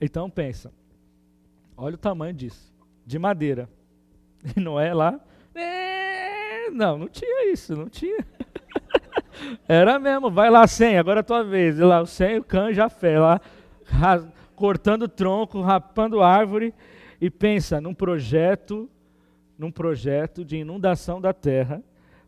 [0.00, 0.72] Então pensa.
[1.76, 2.72] Olha o tamanho disso.
[3.06, 3.68] De madeira.
[4.56, 5.18] E não é lá.
[5.54, 8.18] É, não, não tinha isso, não tinha.
[9.68, 11.78] Era mesmo, vai lá, 100, agora é a tua vez.
[11.78, 13.40] E lá, o 100, o canja a fé, lá,
[14.54, 16.74] cortando tronco, rapando árvore.
[17.20, 18.88] E pensa num projeto,
[19.58, 21.82] num projeto de inundação da terra.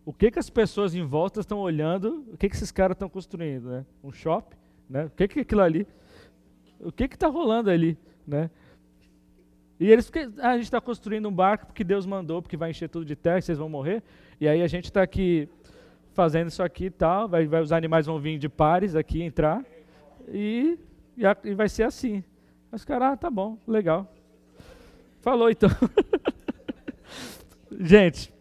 [0.04, 2.24] O que, que as pessoas em volta estão olhando?
[2.32, 3.68] O que, que esses caras estão construindo?
[3.68, 3.86] Né?
[4.02, 4.56] Um shopping?
[4.88, 5.06] Né?
[5.06, 5.86] O que, que é aquilo ali?
[6.80, 7.98] O que está rolando ali?
[8.26, 8.48] Né?
[9.78, 12.70] E eles, porque ah, a gente está construindo um barco porque Deus mandou, porque vai
[12.70, 14.02] encher tudo de terra e vocês vão morrer.
[14.40, 15.48] E aí a gente está aqui
[16.16, 19.62] fazendo isso aqui e tal, vai, vai, os animais vão vir de pares aqui entrar
[20.26, 20.78] e,
[21.14, 22.24] e, a, e vai ser assim.
[22.72, 24.10] Os caras, ah, tá bom, legal.
[25.20, 25.68] Falou então.
[27.78, 28.32] gente,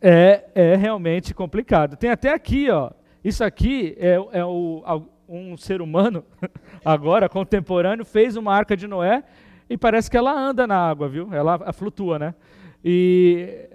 [0.00, 1.96] é, é realmente complicado.
[1.96, 2.90] Tem até aqui, ó.
[3.22, 4.82] Isso aqui é, é o,
[5.28, 6.24] um ser humano,
[6.82, 9.22] agora contemporâneo, fez uma arca de Noé
[9.68, 11.28] e parece que ela anda na água, viu?
[11.32, 12.34] Ela flutua, né?
[12.82, 13.68] E,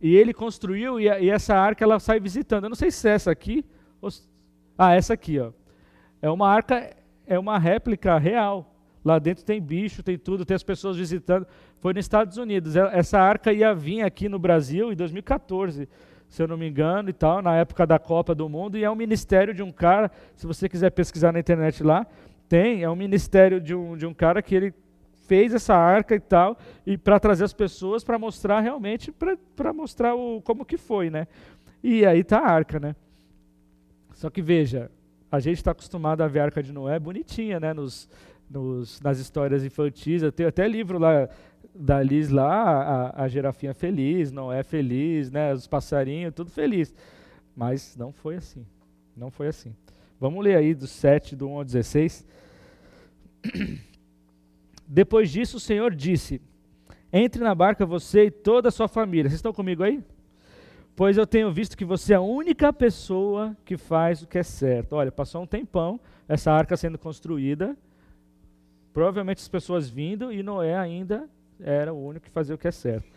[0.00, 2.64] e ele construiu e, e essa arca ela sai visitando.
[2.64, 3.64] Eu não sei se é essa aqui.
[4.00, 4.08] Ou,
[4.78, 5.52] ah, essa aqui, ó.
[6.22, 6.94] É uma arca,
[7.26, 8.74] é uma réplica real.
[9.04, 11.46] Lá dentro tem bicho, tem tudo, tem as pessoas visitando.
[11.80, 12.76] Foi nos Estados Unidos.
[12.76, 15.88] Essa arca ia vir aqui no Brasil em 2014
[16.30, 18.90] se eu não me engano, e tal, na época da Copa do Mundo, e é
[18.90, 22.06] um ministério de um cara, se você quiser pesquisar na internet lá,
[22.48, 24.72] tem, é um ministério de um, de um cara que ele
[25.30, 29.14] fez essa arca e tal, e para trazer as pessoas para mostrar realmente,
[29.54, 31.28] para mostrar o, como que foi, né?
[31.84, 32.96] E aí está a arca, né?
[34.12, 34.90] Só que veja,
[35.30, 37.72] a gente está acostumado a ver a arca de Noé bonitinha, né?
[37.72, 38.08] Nos,
[38.50, 41.28] nos, nas histórias infantis, eu tenho até livro lá,
[41.72, 45.54] da Liz lá, a, a girafinha feliz, não é feliz, né?
[45.54, 46.92] Os passarinhos, tudo feliz.
[47.54, 48.66] Mas não foi assim.
[49.16, 49.76] Não foi assim.
[50.18, 52.26] Vamos ler aí do 7, do 1 ao 16.
[54.92, 56.40] Depois disso, o Senhor disse:
[57.12, 59.30] Entre na barca você e toda a sua família.
[59.30, 60.02] Vocês estão comigo aí?
[60.96, 64.42] Pois eu tenho visto que você é a única pessoa que faz o que é
[64.42, 64.94] certo.
[64.94, 67.76] Olha, passou um tempão essa arca sendo construída.
[68.92, 71.28] Provavelmente as pessoas vindo e Noé ainda
[71.60, 73.08] era o único que fazia o que é certo.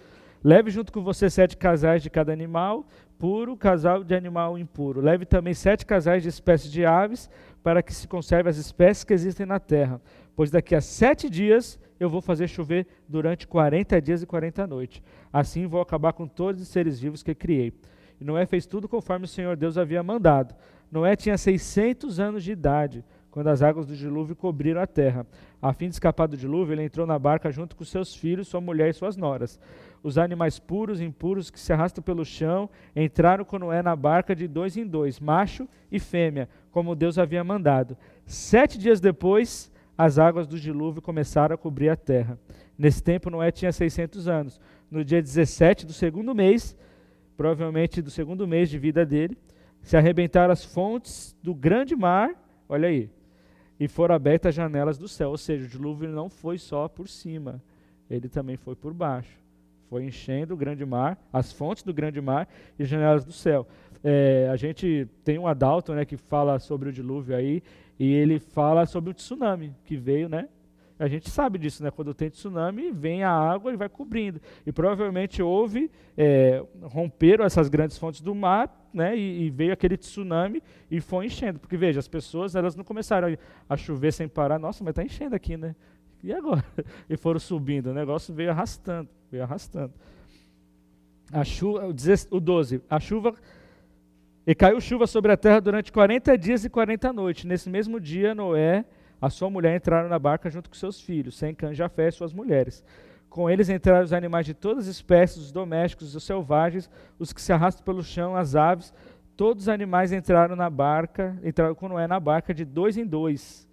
[0.44, 2.86] Leve junto com você sete casais de cada animal,
[3.18, 5.02] puro, casal de animal impuro.
[5.02, 7.30] Leve também sete casais de espécies de aves,
[7.64, 10.00] para que se conserve as espécies que existem na terra.
[10.36, 15.02] Pois daqui a sete dias eu vou fazer chover durante quarenta dias e quarenta noites.
[15.32, 17.74] Assim vou acabar com todos os seres vivos que criei.
[18.20, 20.56] E Noé fez tudo conforme o Senhor Deus havia mandado.
[20.92, 23.04] Noé tinha 600 anos de idade
[23.34, 25.26] quando as águas do dilúvio cobriram a terra.
[25.60, 28.62] A fim de escapar do dilúvio, ele entrou na barca junto com seus filhos, sua
[28.62, 29.60] mulher e suas noras.
[30.04, 34.36] Os animais puros e impuros que se arrastam pelo chão entraram com Noé na barca
[34.36, 37.98] de dois em dois, macho e fêmea, como Deus havia mandado.
[38.24, 42.40] Sete dias depois, as águas do dilúvio começaram a cobrir a terra.
[42.78, 44.60] Nesse tempo, Noé tinha 600 anos.
[44.90, 46.76] No dia 17 do segundo mês,
[47.38, 49.38] provavelmente do segundo mês de vida dele,
[49.82, 52.32] se arrebentaram as fontes do grande mar.
[52.68, 53.10] Olha aí,
[53.80, 55.30] e foram abertas as janelas do céu.
[55.30, 57.62] Ou seja, o dilúvio não foi só por cima,
[58.10, 59.38] ele também foi por baixo.
[59.90, 62.48] Foi enchendo o grande mar, as fontes do grande mar
[62.80, 63.68] e as janelas do céu.
[64.04, 67.62] É, a gente tem um Adalto né, que fala sobre o dilúvio aí,
[68.00, 70.48] e ele fala sobre o tsunami que veio, né?
[71.00, 71.92] A gente sabe disso, né?
[71.92, 74.40] Quando tem tsunami, vem a água e vai cobrindo.
[74.66, 79.18] E provavelmente houve, é, romperam essas grandes fontes do mar, né?
[79.18, 81.60] E, e, veio aquele tsunami e foi enchendo.
[81.60, 83.36] Porque veja, as pessoas elas não começaram
[83.68, 84.60] a, chover sem parar.
[84.60, 85.76] Nossa, mas está enchendo aqui, né?
[86.24, 86.64] E agora?
[87.10, 87.88] E foram subindo.
[87.88, 89.94] O negócio veio arrastando, veio arrastando.
[91.32, 91.88] a chuva,
[92.32, 93.34] o 12, a chuva
[94.46, 97.46] e caiu chuva sobre a terra durante 40 dias e 40 noites.
[97.46, 98.86] Nesse mesmo dia, Noé,
[99.22, 102.34] a sua mulher entraram na barca junto com seus filhos, sem cã, Jafé e suas
[102.34, 102.84] mulheres.
[103.30, 107.42] Com eles entraram os animais de todas as espécies, os domésticos, os selvagens, os que
[107.42, 108.94] se arrastam pelo chão, as aves.
[109.36, 113.68] Todos os animais entraram na barca, entraram com Noé na barca de dois em dois.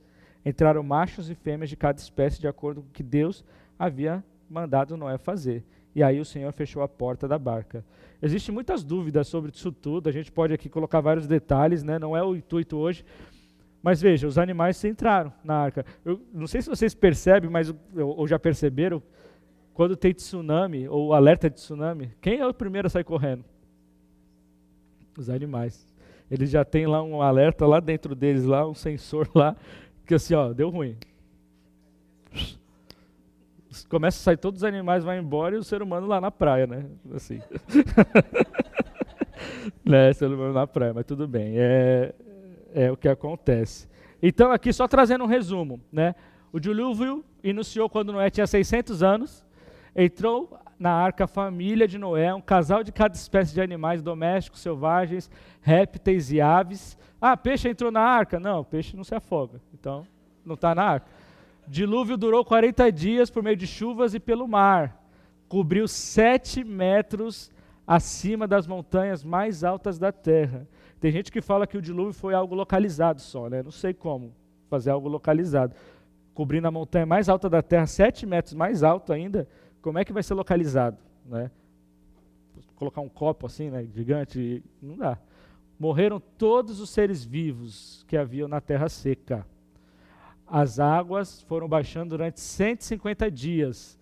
[0.46, 3.44] Entraram machos e fêmeas de cada espécie, de acordo com o que Deus
[3.78, 5.64] havia mandado Noé fazer.
[5.94, 7.84] E aí o Senhor fechou a porta da barca.
[8.22, 11.98] Existem muitas dúvidas sobre isso tudo, a gente pode aqui colocar vários detalhes, né?
[11.98, 13.04] não é o intuito hoje.
[13.82, 15.86] Mas veja, os animais entraram na arca.
[16.04, 19.02] Eu não sei se vocês percebem, mas ou já perceberam,
[19.72, 23.42] quando tem tsunami ou alerta de tsunami, quem é o primeiro a sair correndo?
[25.16, 25.90] Os animais.
[26.30, 29.56] Eles já têm lá um alerta lá dentro deles, lá um sensor lá,
[30.06, 30.96] que assim, ó, deu ruim
[33.88, 36.66] começa a sair todos os animais, vai embora e o ser humano lá na praia,
[36.66, 36.86] né?
[37.14, 37.40] Assim.
[39.84, 41.54] né, ser humano na praia, mas tudo bem.
[41.56, 42.14] É,
[42.74, 43.88] é o que acontece.
[44.22, 46.14] Então, aqui só trazendo um resumo, né?
[46.52, 49.44] O dilúvio iniciou quando Noé tinha 600 anos.
[49.94, 54.60] Entrou na arca a família de Noé, um casal de cada espécie de animais domésticos,
[54.60, 56.98] selvagens, répteis e aves.
[57.20, 58.40] Ah, peixe entrou na arca?
[58.40, 59.60] Não, peixe não se afoga.
[59.74, 60.06] Então,
[60.44, 61.06] não está na arca.
[61.70, 65.00] Dilúvio durou 40 dias por meio de chuvas e pelo mar.
[65.48, 67.48] Cobriu sete metros
[67.86, 70.66] acima das montanhas mais altas da terra.
[70.98, 73.62] Tem gente que fala que o dilúvio foi algo localizado só, né?
[73.62, 74.34] Não sei como
[74.68, 75.76] fazer algo localizado.
[76.34, 79.46] Cobrindo a montanha mais alta da terra, sete metros mais alto ainda,
[79.80, 81.52] como é que vai ser localizado, né?
[82.74, 85.16] Colocar um copo assim, né, gigante, não dá.
[85.78, 89.46] Morreram todos os seres vivos que haviam na terra seca
[90.50, 93.98] as águas foram baixando durante 150 dias.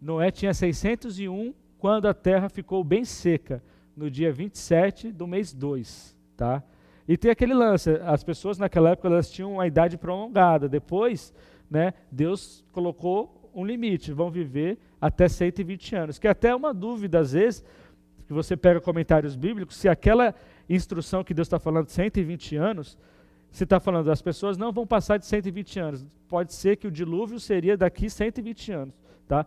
[0.00, 3.62] Noé tinha 601 quando a terra ficou bem seca,
[3.96, 6.16] no dia 27 do mês 2.
[6.36, 6.62] Tá?
[7.06, 10.68] E tem aquele lance, as pessoas naquela época elas tinham uma idade prolongada.
[10.68, 11.34] Depois,
[11.68, 16.18] né, Deus colocou um limite, vão viver até 120 anos.
[16.18, 17.64] Que é até uma dúvida, às vezes,
[18.26, 20.34] que você pega comentários bíblicos, se aquela
[20.68, 22.96] instrução que Deus está falando de 120 anos,
[23.52, 26.06] se está falando, as pessoas não vão passar de 120 anos.
[26.26, 28.94] Pode ser que o dilúvio seria daqui 120 anos.
[29.28, 29.46] Tá?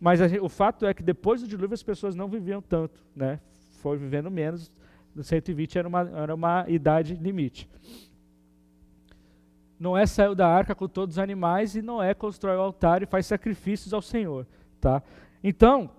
[0.00, 3.04] Mas o fato é que depois do dilúvio as pessoas não viviam tanto.
[3.14, 3.40] Né?
[3.82, 4.70] Foi vivendo menos.
[5.20, 7.68] 120 era uma, era uma idade limite.
[9.78, 13.26] Noé saiu da arca com todos os animais e Noé constrói o altar e faz
[13.26, 14.46] sacrifícios ao Senhor.
[14.80, 15.02] Tá?
[15.42, 15.90] Então,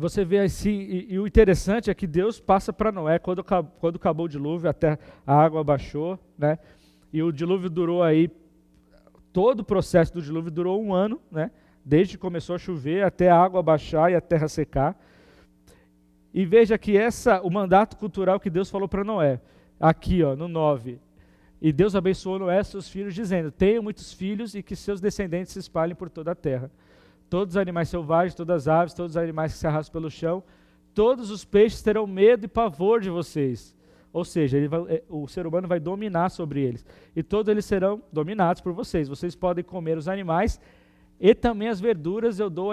[0.00, 3.96] você vê assim, e, e, o interessante é que Deus passa para Noé, quando, quando
[3.96, 4.96] acabou o dilúvio, até
[5.26, 6.56] a água baixou, né?
[7.12, 8.30] E o dilúvio durou aí,
[9.32, 11.50] todo o processo do dilúvio durou um ano, né?
[11.84, 14.96] Desde que começou a chover até a água baixar e a terra secar.
[16.32, 19.40] E veja que essa, o mandato cultural que Deus falou para Noé,
[19.80, 21.00] aqui ó, no 9.
[21.60, 25.54] E Deus abençoou Noé e seus filhos, dizendo: Tenham muitos filhos e que seus descendentes
[25.54, 26.70] se espalhem por toda a terra
[27.28, 30.42] todos os animais selvagens, todas as aves, todos os animais que se arrastam pelo chão,
[30.94, 33.76] todos os peixes terão medo e pavor de vocês.
[34.12, 36.84] Ou seja, vai, é, o ser humano vai dominar sobre eles.
[37.14, 39.08] E todos eles serão dominados por vocês.
[39.08, 40.60] Vocês podem comer os animais
[41.20, 42.72] e também as verduras eu dou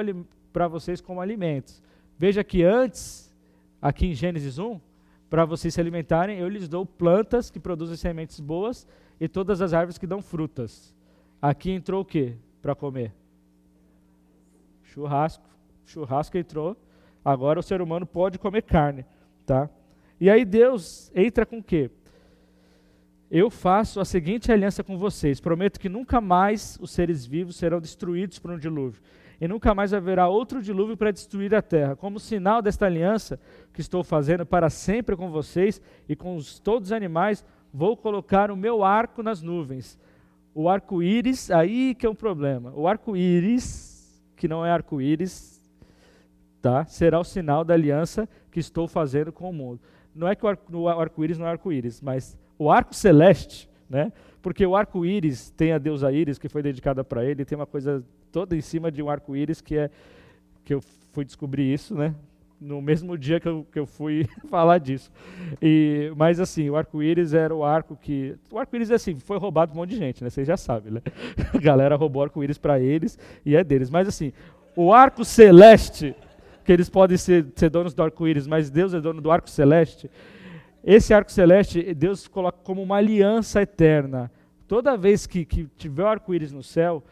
[0.54, 1.82] para vocês como alimentos.
[2.18, 3.32] Veja que antes,
[3.82, 4.80] aqui em Gênesis 1,
[5.30, 8.88] para vocês se alimentarem, eu lhes dou plantas que produzem sementes boas
[9.20, 10.96] e todas as árvores que dão frutas.
[11.42, 13.12] Aqui entrou o que para comer?
[14.96, 15.44] Churrasco.
[15.86, 16.78] Churrasco entrou.
[17.24, 19.06] Agora o ser humano pode comer carne,
[19.46, 19.70] tá?
[20.20, 21.92] E aí Deus entra com o quê?
[23.30, 27.82] Eu faço a seguinte aliança com vocês: prometo que nunca mais os seres vivos serão
[27.82, 29.02] destruídos por um dilúvio,
[29.42, 31.96] e nunca mais haverá outro dilúvio para destruir a terra.
[31.96, 33.38] Como sinal desta aliança
[33.74, 37.44] que estou fazendo para sempre com vocês e com os, todos os animais,
[37.74, 40.00] vou colocar o meu arco nas nuvens.
[40.54, 42.72] O arco-íris, aí que é um problema.
[42.74, 43.95] O arco-íris
[44.36, 45.62] que não é arco-íris,
[46.62, 46.86] tá?
[46.86, 49.80] será o sinal da aliança que estou fazendo com o mundo.
[50.14, 54.12] Não é que o arco-íris não é arco-íris, mas o arco celeste, né?
[54.46, 58.06] porque o arco-íris tem a deusa Íris, que foi dedicada para ele, tem uma coisa
[58.32, 59.90] toda em cima de um arco-íris que é
[60.64, 60.82] que eu
[61.12, 62.14] fui descobrir isso, né?
[62.60, 65.12] No mesmo dia que eu, que eu fui falar disso.
[65.62, 68.36] E, mas assim, o arco-íris era o arco que.
[68.52, 70.30] O arco-íris assim, foi roubado um monte de gente, né?
[70.30, 71.02] Vocês já sabem, né?
[71.54, 73.90] A galera roubou o arco-íris para eles e é deles.
[73.90, 74.32] Mas assim,
[74.76, 76.16] o arco celeste,
[76.64, 80.10] que eles podem ser, ser donos do arco-íris, mas Deus é dono do arco celeste.
[80.84, 84.32] Esse arco celeste, Deus coloca como uma aliança eterna.
[84.68, 87.04] Toda vez que, que tiver o arco-íris no céu,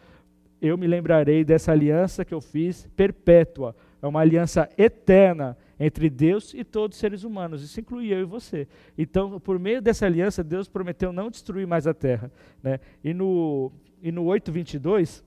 [0.62, 6.54] eu me lembrarei dessa aliança que eu fiz perpétua é uma aliança eterna entre Deus
[6.54, 7.64] e todos os seres humanos.
[7.64, 8.68] Isso inclui eu e você.
[8.97, 12.30] Então, por meio dessa aliança, Deus prometeu não destruir mais a terra.
[12.62, 12.82] Né?
[13.01, 15.24] E no, e no 8:22, se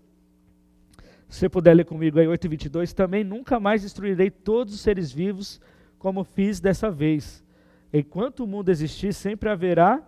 [1.27, 5.59] você puder ler comigo aí 8:22, também nunca mais destruirei todos os seres vivos
[5.99, 7.43] como fiz dessa vez.
[7.91, 10.03] Enquanto o mundo existir, sempre haverá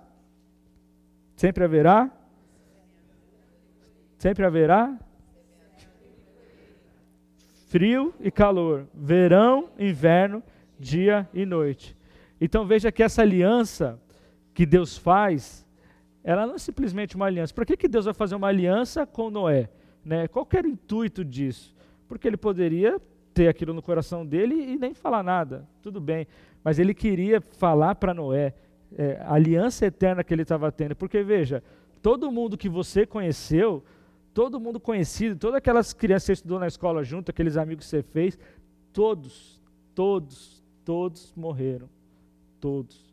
[1.37, 2.11] sempre haverá
[4.19, 4.99] sempre haverá
[7.69, 10.43] frio e calor, verão, inverno,
[10.79, 11.97] dia e noite.
[12.41, 14.01] Então veja que essa aliança
[14.55, 15.66] que Deus faz,
[16.25, 17.55] ela não é simplesmente uma aliança.
[17.55, 19.69] Por que, que Deus vai fazer uma aliança com Noé?
[20.05, 20.27] Né?
[20.29, 21.75] Qual era o intuito disso?
[22.09, 23.01] Porque ele poderia
[23.35, 26.27] ter aquilo no coração dele e nem falar nada, tudo bem.
[26.64, 28.55] Mas ele queria falar para Noé
[28.97, 30.97] é, a aliança eterna que ele estava tendo.
[30.97, 31.62] Porque veja,
[32.01, 33.85] todo mundo que você conheceu,
[34.39, 37.91] todo mundo conhecido, todas aquelas crianças que você estudou na escola junto, aqueles amigos que
[37.91, 38.39] você fez,
[38.93, 39.61] todos,
[39.97, 41.89] todos, todos morreram.
[42.61, 43.12] Todos.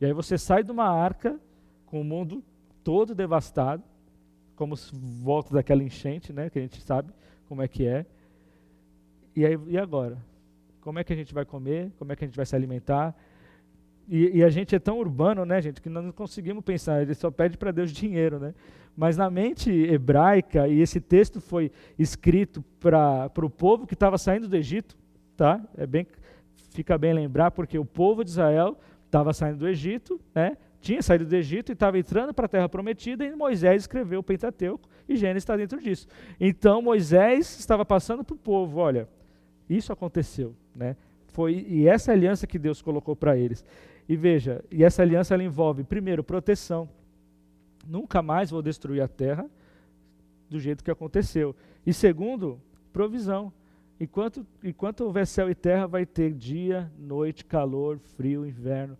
[0.00, 1.38] E aí você sai de uma arca
[1.84, 2.42] com o mundo
[2.82, 3.84] todo devastado,
[4.56, 4.74] como
[5.22, 7.12] volta daquela enchente, né, que a gente sabe
[7.48, 8.04] como é que é.
[9.36, 10.18] E aí e agora?
[10.80, 11.92] Como é que a gente vai comer?
[11.96, 13.14] Como é que a gente vai se alimentar?
[14.08, 17.14] E, e, a gente é tão urbano, né, gente, que nós não conseguimos pensar, ele
[17.14, 18.54] só pede para Deus dinheiro, né?
[18.96, 24.48] Mas na mente hebraica, e esse texto foi escrito para o povo que estava saindo
[24.48, 24.96] do Egito,
[25.36, 25.60] tá?
[25.76, 26.06] É bem,
[26.70, 30.56] fica bem lembrar, porque o povo de Israel estava saindo do Egito, né?
[30.80, 34.22] Tinha saído do Egito e estava entrando para a terra prometida, e Moisés escreveu o
[34.22, 36.06] Pentateuco, e Gênesis está dentro disso.
[36.38, 39.08] Então Moisés estava passando para o povo, olha,
[39.68, 40.96] isso aconteceu, né?
[41.26, 43.62] Foi, e essa aliança que Deus colocou para eles.
[44.08, 46.88] E veja, e essa aliança ela envolve, primeiro, proteção.
[47.86, 49.48] Nunca mais vou destruir a terra
[50.48, 51.54] do jeito que aconteceu.
[51.84, 52.60] E segundo,
[52.92, 53.52] provisão.
[53.98, 58.96] Enquanto, enquanto houver céu e terra, vai ter dia, noite, calor, frio, inverno.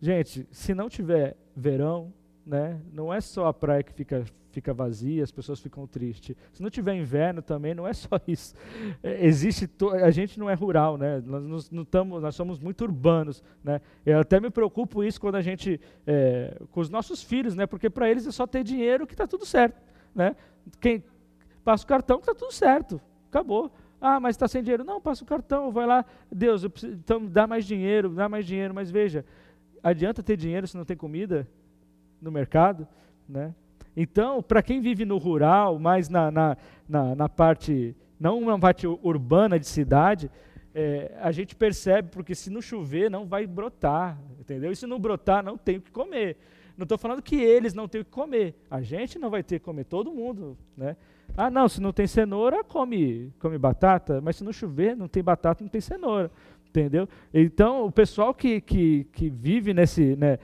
[0.00, 2.12] Gente, se não tiver verão,
[2.44, 6.36] né, não é só a praia que fica fica vazia, as pessoas ficam tristes.
[6.52, 8.54] Se não tiver inverno também, não é só isso.
[9.02, 9.68] É, existe
[10.02, 11.20] a gente não é rural, né?
[11.24, 13.80] Nós não tamo, nós somos muito urbanos, né?
[14.04, 17.66] Eu até me preocupo isso quando a gente é, com os nossos filhos, né?
[17.66, 19.80] Porque para eles é só ter dinheiro que está tudo certo,
[20.14, 20.36] né?
[20.80, 21.02] Quem
[21.64, 23.72] passa o cartão está tudo certo, acabou.
[24.00, 24.84] Ah, mas está sem dinheiro.
[24.84, 26.04] Não, passa o cartão, vai lá.
[26.30, 28.74] Deus, preciso, então dá mais dinheiro, dá mais dinheiro.
[28.74, 29.24] Mas veja,
[29.80, 31.48] adianta ter dinheiro se não tem comida
[32.22, 32.86] no mercado,
[33.28, 33.54] né?
[33.96, 36.56] Então, para quem vive no rural, mais na, na,
[36.88, 40.30] na, na, parte, não na parte urbana de cidade,
[40.74, 44.72] é, a gente percebe, porque se não chover, não vai brotar, entendeu?
[44.72, 46.38] E se não brotar, não tem o que comer.
[46.76, 48.54] Não estou falando que eles não têm o que comer.
[48.70, 50.96] A gente não vai ter que comer, todo mundo, né?
[51.36, 55.22] Ah, não, se não tem cenoura, come, come batata, mas se não chover, não tem
[55.22, 56.30] batata, não tem cenoura,
[56.68, 57.08] entendeu?
[57.32, 60.38] Então, o pessoal que, que, que vive nesse, né,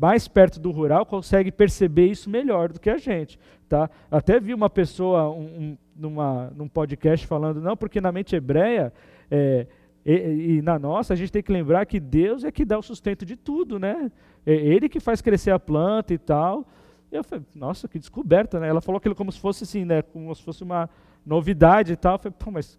[0.00, 3.38] mais perto do rural consegue perceber isso melhor do que a gente.
[3.68, 3.88] Tá?
[4.10, 8.92] Até vi uma pessoa um, um, numa, num podcast falando, não, porque na mente hebreia
[9.30, 9.66] é,
[10.04, 12.82] e, e, na nossa a gente tem que lembrar que Deus é que dá o
[12.82, 14.10] sustento de tudo, né?
[14.44, 16.66] É Ele que faz crescer a planta e tal.
[17.10, 18.68] E eu falei, nossa, que descoberta, né?
[18.68, 20.02] Ela falou aquilo como se fosse assim, né?
[20.02, 20.90] Como se fosse uma
[21.24, 22.14] novidade e tal.
[22.14, 22.78] Eu falei, pô, mas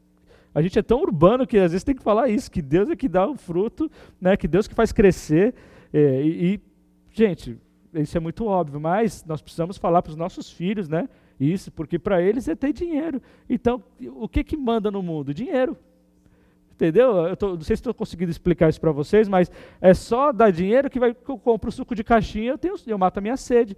[0.54, 2.96] a gente é tão urbano que às vezes tem que falar isso, que Deus é
[2.96, 3.90] que dá o fruto,
[4.20, 4.38] né?
[4.38, 5.56] Que Deus que faz crescer.
[5.94, 6.75] É, e, e
[7.16, 7.58] Gente,
[7.94, 11.08] isso é muito óbvio, mas nós precisamos falar para os nossos filhos, né?
[11.40, 13.22] Isso, porque para eles é ter dinheiro.
[13.50, 13.82] Então,
[14.18, 15.34] o que que manda no mundo?
[15.34, 15.78] Dinheiro.
[16.74, 17.16] Entendeu?
[17.26, 19.50] Eu tô, não sei se estou conseguindo explicar isso para vocês, mas
[19.80, 22.98] é só dar dinheiro que vai, que eu compro suco de caixinha, eu, tenho, eu
[22.98, 23.78] mato a minha sede.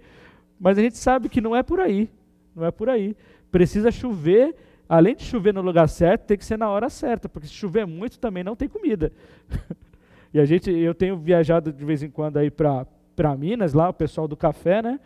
[0.58, 2.10] Mas a gente sabe que não é por aí.
[2.56, 3.16] Não é por aí.
[3.52, 4.56] Precisa chover,
[4.88, 7.86] além de chover no lugar certo, tem que ser na hora certa, porque se chover
[7.86, 9.12] muito também não tem comida.
[10.34, 12.84] e a gente, eu tenho viajado de vez em quando aí para
[13.18, 15.00] para Minas, lá, o pessoal do café, né?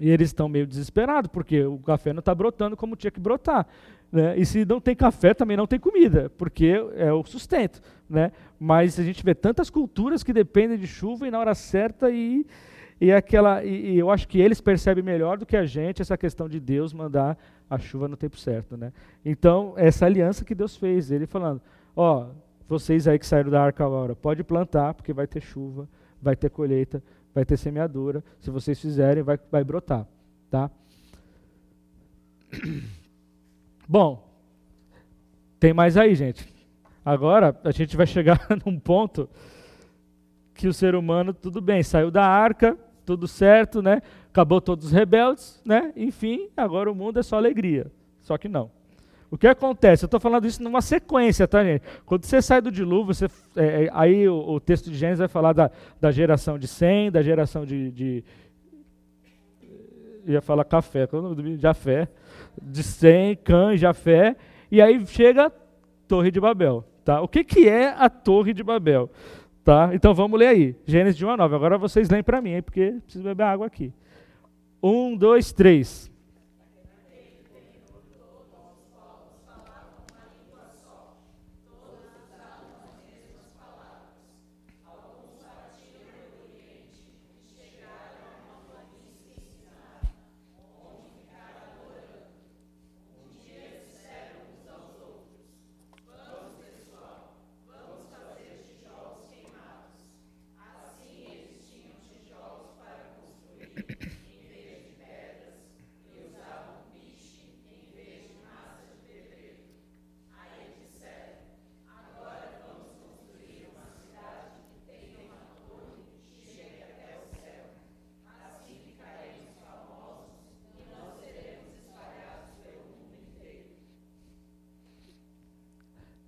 [0.00, 3.66] E eles estão meio desesperados, porque o café não está brotando como tinha que brotar.
[4.10, 4.38] Né?
[4.38, 7.82] E se não tem café, também não tem comida, porque é o sustento.
[8.08, 8.32] Né?
[8.58, 12.46] Mas a gente vê tantas culturas que dependem de chuva e na hora certa, e,
[12.98, 16.16] e, aquela, e, e eu acho que eles percebem melhor do que a gente essa
[16.16, 17.36] questão de Deus mandar
[17.68, 18.74] a chuva no tempo certo.
[18.74, 18.90] Né?
[19.22, 21.60] Então, essa aliança que Deus fez, ele falando:
[21.94, 22.28] Ó,
[22.66, 25.86] vocês aí que saíram da arca agora, pode plantar, porque vai ter chuva
[26.20, 27.02] vai ter colheita,
[27.34, 28.22] vai ter semeadura.
[28.40, 30.06] Se vocês fizerem, vai, vai brotar.
[30.50, 30.70] Tá?
[33.88, 34.26] Bom,
[35.58, 36.52] tem mais aí, gente.
[37.04, 39.28] Agora a gente vai chegar num ponto
[40.54, 44.02] que o ser humano, tudo bem, saiu da arca, tudo certo, né?
[44.30, 45.92] Acabou todos os rebeldes, né?
[45.96, 47.90] Enfim, agora o mundo é só alegria.
[48.20, 48.70] Só que não.
[49.30, 50.04] O que acontece?
[50.04, 51.82] Eu estou falando isso numa sequência, tá, gente?
[52.04, 55.28] Quando você sai do dilúvio, você, é, é, aí o, o, texto de Gênesis vai
[55.28, 55.70] falar da,
[56.00, 58.24] da geração de Sem, da geração de, de
[60.26, 62.08] ia falar café, qual é o nome do Jafé,
[62.60, 64.36] de Sem, Cã Jafé,
[64.70, 65.52] e aí chega
[66.08, 66.84] Torre de Babel.
[67.04, 67.20] Tá?
[67.20, 69.10] O que, que é a Torre de Babel?
[69.64, 69.90] Tá?
[69.92, 71.54] Então vamos ler aí, Gênesis de 1 a 9.
[71.54, 73.92] Agora vocês leem para mim, hein, porque preciso beber água aqui.
[74.82, 76.10] Um, dois, três.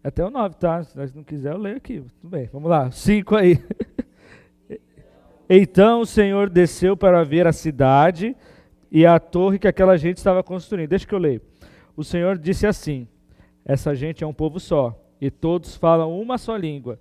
[0.09, 0.83] Até o 9, tá?
[0.83, 2.03] Se não quiser, eu leio aqui.
[2.21, 2.91] Tudo bem, vamos lá.
[2.91, 3.63] 5 aí.
[5.51, 8.35] então o Senhor desceu para ver a cidade
[8.91, 10.89] e a torre que aquela gente estava construindo.
[10.89, 11.43] Deixa que eu leio.
[11.95, 13.07] O Senhor disse assim:
[13.67, 16.99] Essa gente é um povo só, e todos falam uma só língua.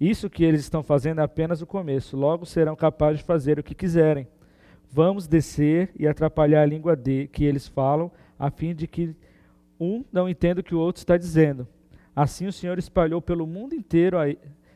[0.00, 2.16] Isso que eles estão fazendo é apenas o começo.
[2.16, 4.28] Logo serão capazes de fazer o que quiserem.
[4.88, 9.16] Vamos descer e atrapalhar a língua de, que eles falam, a fim de que
[9.80, 11.66] um não entenda o que o outro está dizendo.
[12.16, 14.16] Assim o Senhor espalhou pelo mundo inteiro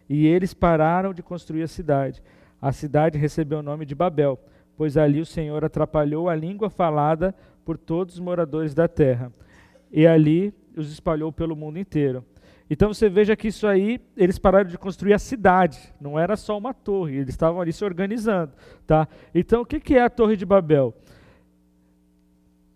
[0.07, 2.23] e eles pararam de construir a cidade.
[2.61, 4.39] A cidade recebeu o nome de Babel,
[4.77, 7.35] pois ali o Senhor atrapalhou a língua falada
[7.65, 9.33] por todos os moradores da terra.
[9.91, 12.23] E ali os espalhou pelo mundo inteiro.
[12.69, 16.57] Então você veja que isso aí, eles pararam de construir a cidade, não era só
[16.57, 18.53] uma torre, eles estavam ali se organizando.
[18.87, 19.09] Tá?
[19.35, 20.95] Então o que é a Torre de Babel?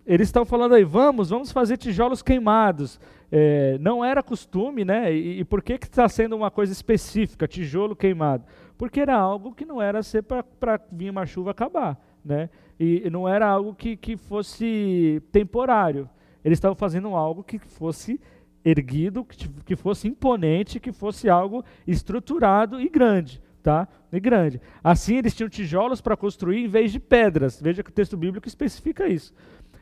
[0.07, 3.01] Eles estão falando aí, vamos, vamos fazer tijolos queimados
[3.37, 5.13] é, não era costume, né?
[5.13, 8.45] E, e por que está sendo uma coisa específica, tijolo queimado?
[8.79, 12.49] Porque era algo que não era ser para vir uma chuva acabar, né?
[12.79, 16.09] E, não era algo que, que fosse temporário.
[16.45, 18.21] Eles estavam fazendo algo que fosse
[18.65, 23.89] erguido, que, que fosse imponente, que fosse algo estruturado e grande, tá?
[24.13, 24.61] E grande.
[24.83, 27.61] Assim eles tinham tijolos para construir em vez de pedras.
[27.61, 29.35] Veja que o texto bíblico especifica isso.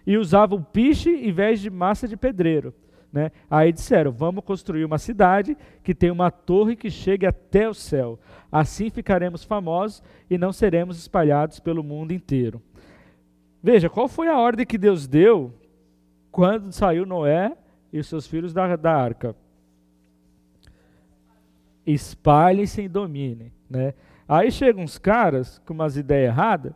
[0.07, 2.75] E usavam piche em vez de massa de pedreiro.
[3.13, 3.31] Né?
[3.51, 8.19] Aí disseram: vamos construir uma cidade que tem uma torre que chegue até o céu.
[8.51, 12.63] Assim ficaremos famosos e não seremos espalhados pelo mundo inteiro.
[13.63, 15.53] Veja, qual foi a ordem que Deus deu
[16.31, 17.53] quando saiu Noé
[17.93, 19.37] e os seus filhos da, da arca?
[21.87, 23.53] Espalhem-se e dominem.
[23.69, 23.95] Né?
[24.27, 26.73] Aí chegam uns caras com umas ideias erradas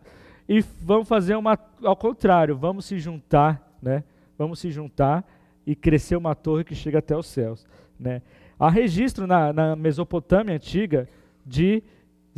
[0.49, 4.05] e vão fazer uma ao contrário, vamos se juntar, né?
[4.39, 5.25] Vamos se juntar
[5.67, 7.67] e cresceu uma torre que chega até os céus.
[7.99, 8.23] Né?
[8.59, 11.09] Há registro na, na Mesopotâmia antiga
[11.45, 11.83] de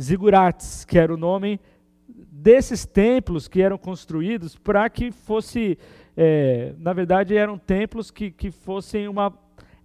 [0.01, 1.59] zigurates, que era o nome
[2.07, 5.77] desses templos que eram construídos para que fosse,
[6.15, 9.33] é, na verdade, eram templos que, que fossem uma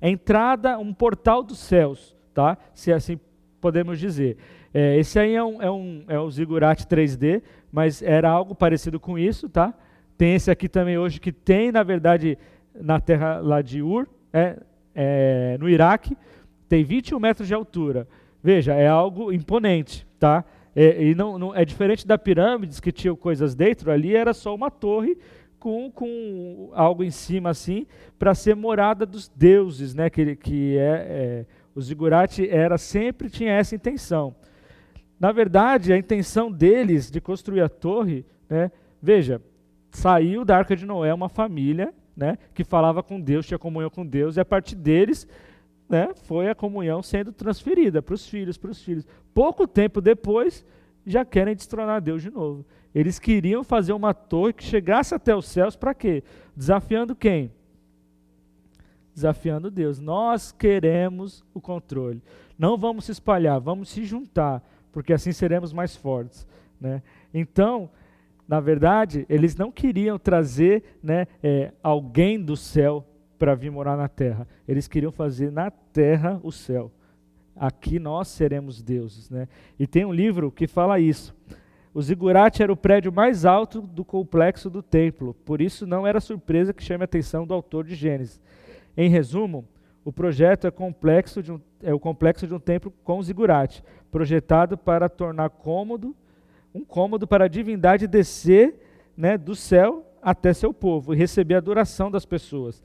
[0.01, 2.57] entrada, um portal dos céus, tá?
[2.75, 3.19] se assim
[3.61, 4.37] podemos dizer.
[4.77, 8.99] É, esse aí é um, é um, é um zigurate 3D, mas era algo parecido
[8.99, 9.73] com isso, tá?
[10.19, 12.37] Tem esse aqui também hoje que tem, na verdade,
[12.75, 14.57] na terra lá de Ur, é,
[14.93, 16.17] é, no Iraque,
[16.69, 18.09] tem 21 metros de altura.
[18.43, 20.45] Veja, é algo imponente, tá?
[20.75, 24.53] É, e não, não, é diferente da pirâmides que tinham coisas dentro, ali era só
[24.53, 25.17] uma torre
[25.61, 27.87] com, com algo em cima assim,
[28.19, 30.11] para ser morada dos deuses, né?
[30.11, 31.47] Que, que é, é
[31.77, 34.35] o zigurate era sempre tinha essa intenção.
[35.25, 38.71] Na verdade, a intenção deles de construir a torre, né?
[39.01, 39.41] Veja,
[39.91, 44.05] saiu da Arca de Noé uma família né, que falava com Deus, tinha comunhão com
[44.05, 45.27] Deus, e a partir deles
[45.89, 49.07] né, foi a comunhão sendo transferida para os filhos, para os filhos.
[49.33, 50.63] Pouco tempo depois,
[51.07, 52.63] já querem destronar Deus de novo.
[52.95, 56.23] Eles queriam fazer uma torre que chegasse até os céus para quê?
[56.55, 57.51] Desafiando quem?
[59.15, 59.99] Desafiando Deus.
[59.99, 62.23] Nós queremos o controle.
[62.59, 64.63] Não vamos se espalhar, vamos se juntar,
[64.95, 66.47] porque assim seremos mais fortes.
[66.81, 67.03] Né?
[67.35, 67.91] Então,
[68.47, 73.05] na verdade, eles não queriam trazer né, é, alguém do céu
[73.37, 74.47] para vir morar na terra.
[74.69, 76.93] Eles queriam fazer na terra o céu.
[77.57, 79.29] Aqui nós seremos deuses.
[79.29, 79.49] Né?
[79.81, 81.35] E tem um livro que fala isso.
[81.93, 86.21] O zigurate era o prédio mais alto do complexo do templo, por isso não era
[86.21, 88.41] surpresa que chame a atenção do autor de Gênesis.
[88.97, 89.65] Em resumo,
[90.05, 94.77] o projeto é, complexo de um, é o complexo de um templo com zigurate, projetado
[94.77, 96.17] para tornar cômodo,
[96.75, 98.75] um cômodo para a divindade descer
[99.17, 102.83] né, do céu até seu povo e receber a adoração das pessoas.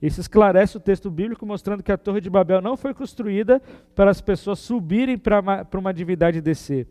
[0.00, 3.62] Isso esclarece o texto bíblico mostrando que a Torre de Babel não foi construída
[3.94, 6.86] para as pessoas subirem para uma, uma divindade descer.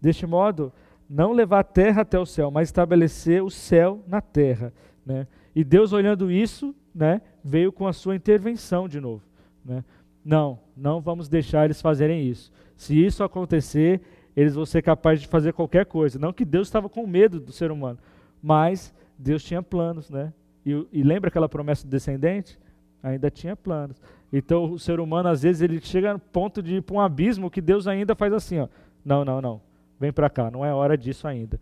[0.00, 0.72] Deste modo,
[1.08, 4.72] não levar a terra até o céu, mas estabelecer o céu na terra.
[5.06, 5.26] Né?
[5.54, 9.22] E Deus, olhando isso, né, veio com a sua intervenção de novo.
[9.64, 9.84] Né?
[10.28, 12.52] Não, não vamos deixar eles fazerem isso.
[12.76, 14.02] Se isso acontecer,
[14.36, 16.18] eles vão ser capazes de fazer qualquer coisa.
[16.18, 17.98] Não que Deus estava com medo do ser humano,
[18.42, 20.30] mas Deus tinha planos, né?
[20.66, 22.58] E, e lembra aquela promessa do descendente?
[23.02, 24.02] Ainda tinha planos.
[24.30, 27.50] Então o ser humano, às vezes, ele chega no ponto de ir para um abismo
[27.50, 28.68] que Deus ainda faz assim, ó.
[29.02, 29.62] Não, não, não.
[29.98, 31.58] Vem para cá, não é hora disso ainda.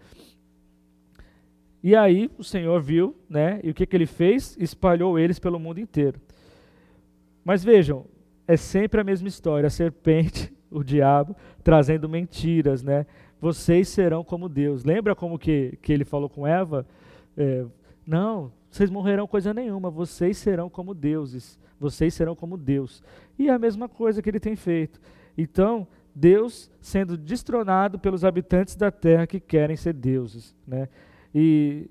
[1.84, 3.60] E aí o Senhor viu, né?
[3.62, 4.56] E o que, que ele fez?
[4.58, 6.20] Espalhou eles pelo mundo inteiro.
[7.44, 8.04] Mas vejam,
[8.46, 9.66] é sempre a mesma história.
[9.66, 13.06] A serpente, o diabo, trazendo mentiras, né?
[13.40, 14.84] Vocês serão como Deus.
[14.84, 16.86] Lembra como que, que ele falou com Eva?
[17.36, 17.64] É,
[18.06, 23.02] não, vocês morrerão coisa nenhuma, vocês serão como deuses, vocês serão como Deus.
[23.38, 25.00] E é a mesma coisa que ele tem feito.
[25.36, 30.88] Então, Deus sendo destronado pelos habitantes da terra que querem ser deuses, né?
[31.34, 31.90] E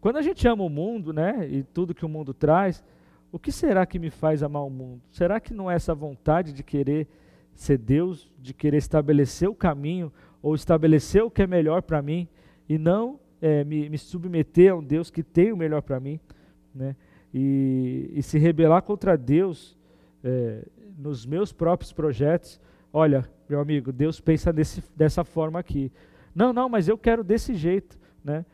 [0.00, 2.82] quando a gente ama o mundo, né, e tudo que o mundo traz,
[3.32, 5.00] o que será que me faz amar o mundo?
[5.10, 7.08] Será que não é essa vontade de querer
[7.54, 10.12] ser Deus, de querer estabelecer o caminho
[10.42, 12.28] ou estabelecer o que é melhor para mim
[12.68, 16.20] e não é, me, me, submeter a um Deus que tem o melhor para mim,
[16.74, 16.94] né?
[17.34, 19.78] E, e, se rebelar contra Deus
[20.22, 20.66] é,
[20.98, 22.60] nos meus próprios projetos.
[22.92, 25.90] Olha, meu amigo, Deus pensa desse, dessa forma aqui.
[26.34, 28.44] Não, não, mas eu quero desse jeito, né?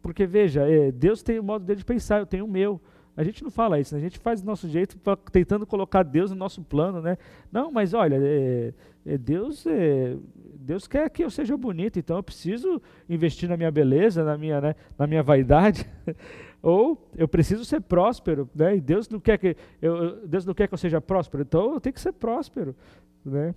[0.00, 2.80] Porque veja, é, Deus tem o modo dele de pensar, eu tenho o meu.
[3.20, 4.00] A gente não fala isso, né?
[4.00, 4.98] a gente faz do nosso jeito,
[5.30, 7.18] tentando colocar Deus no nosso plano, né?
[7.52, 8.72] Não, mas olha, é,
[9.04, 10.16] é Deus, é,
[10.54, 14.58] Deus quer que eu seja bonito, então eu preciso investir na minha beleza, na minha,
[14.62, 15.86] né, na minha vaidade.
[16.62, 18.76] Ou eu preciso ser próspero, né?
[18.76, 21.80] E Deus não quer que eu, Deus não quer que eu seja próspero, então eu
[21.80, 22.74] tenho que ser próspero,
[23.22, 23.54] né?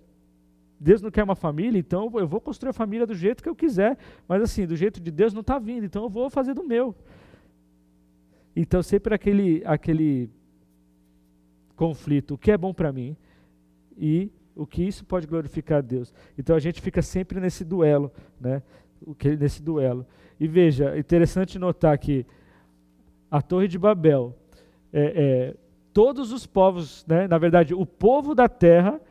[0.78, 3.56] Deus não quer uma família, então eu vou construir a família do jeito que eu
[3.56, 3.98] quiser,
[4.28, 6.94] mas assim, do jeito de Deus não está vindo, então eu vou fazer do meu.
[8.56, 10.30] Então sempre aquele, aquele
[11.76, 13.16] conflito, o que é bom para mim
[13.98, 16.14] e o que isso pode glorificar a Deus.
[16.38, 18.62] Então a gente fica sempre nesse duelo, né?
[19.06, 20.06] O que nesse duelo.
[20.40, 22.26] E veja, é interessante notar que
[23.30, 24.36] a Torre de Babel,
[24.92, 25.56] é, é,
[25.92, 27.28] todos os povos, né?
[27.28, 29.02] Na verdade, o povo da terra,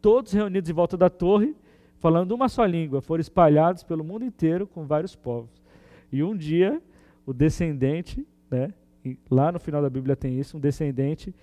[0.00, 1.56] todos reunidos em volta da torre,
[1.98, 5.50] falando uma só língua, foram espalhados pelo mundo inteiro com vários povos.
[6.12, 6.80] E um dia
[7.26, 8.72] o descendente, né?
[9.30, 11.34] Lá no final da Bíblia tem isso, um descendente,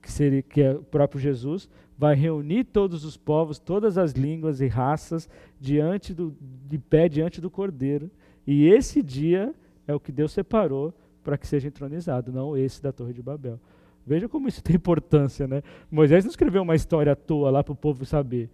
[0.00, 4.60] que, seria, que é o próprio Jesus, vai reunir todos os povos, todas as línguas
[4.60, 5.28] e raças,
[5.60, 6.34] diante do,
[6.68, 8.10] de pé diante do Cordeiro.
[8.46, 9.54] E esse dia
[9.86, 10.92] é o que Deus separou
[11.22, 13.60] para que seja entronizado, não esse da Torre de Babel.
[14.04, 15.62] Veja como isso tem importância, né?
[15.90, 18.50] Moisés não escreveu uma história à toa lá para o povo saber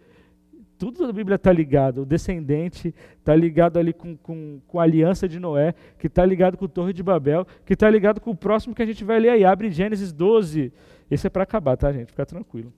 [0.79, 2.03] tudo da Bíblia está ligado.
[2.03, 6.57] O descendente está ligado ali com, com, com, a aliança de Noé, que está ligado
[6.57, 9.18] com o Torre de Babel, que está ligado com o próximo que a gente vai
[9.18, 9.45] ler aí.
[9.45, 10.72] Abre Gênesis 12.
[11.11, 12.12] Esse é para acabar, tá, gente?
[12.12, 12.72] Fica tranquilo.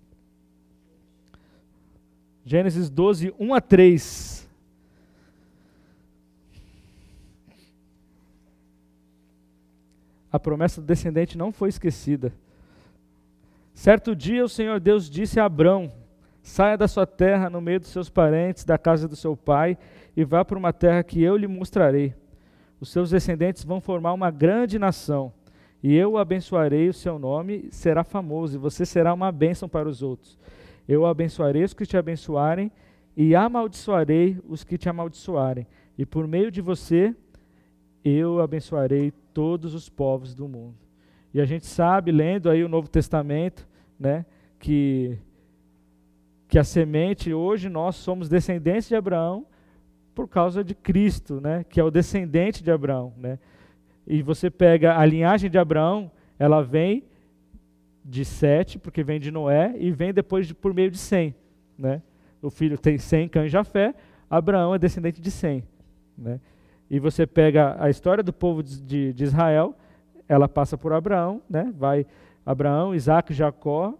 [2.45, 4.49] Gênesis 12, 1 a 3.
[10.33, 12.33] A promessa do descendente não foi esquecida.
[13.75, 15.93] Certo dia o Senhor Deus disse a Abrão:
[16.43, 19.77] Saia da sua terra, no meio dos seus parentes, da casa do seu pai,
[20.17, 22.15] e vá para uma terra que eu lhe mostrarei.
[22.81, 25.33] Os seus descendentes vão formar uma grande nação,
[25.83, 30.03] e eu abençoarei o seu nome, será famoso, e você será uma bênção para os
[30.03, 30.39] outros.
[30.89, 32.73] Eu abençoarei os que te abençoarem,
[33.17, 35.67] e amaldiçoarei os que te amaldiçoarem.
[35.99, 37.15] E por meio de você,
[38.05, 40.77] eu abençoarei todos os povos do mundo.
[41.33, 43.69] E a gente sabe, lendo aí o Novo Testamento,
[43.99, 44.25] né,
[44.59, 45.19] que
[46.51, 49.47] que a semente, hoje nós somos descendentes de Abraão
[50.13, 53.15] por causa de Cristo, né, que é o descendente de Abraão.
[53.17, 53.39] Né?
[54.05, 57.05] E você pega a linhagem de Abraão, ela vem
[58.05, 61.33] de Sete, porque vem de Noé, e vem depois de, por meio de Sem.
[61.79, 62.03] Né?
[62.43, 63.95] O filho tem Sem, Cã e Jafé,
[64.29, 65.63] Abraão é descendente de Sem.
[66.19, 66.41] Né?
[66.91, 69.77] E você pega a história do povo de, de, Israel,
[70.29, 71.73] ela passa por Abraão, né?
[71.79, 72.05] vai
[72.45, 73.95] Abraão, Isaac, Jacó,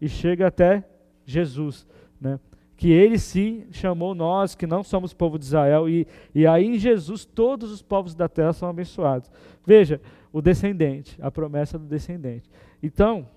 [0.00, 0.82] e chega até
[1.24, 1.86] Jesus,
[2.20, 2.38] né?
[2.76, 6.78] que ele sim chamou nós, que não somos povo de Israel, e, e aí em
[6.78, 9.30] Jesus todos os povos da terra são abençoados.
[9.64, 10.00] Veja,
[10.32, 12.50] o descendente, a promessa do descendente.
[12.82, 13.28] Então,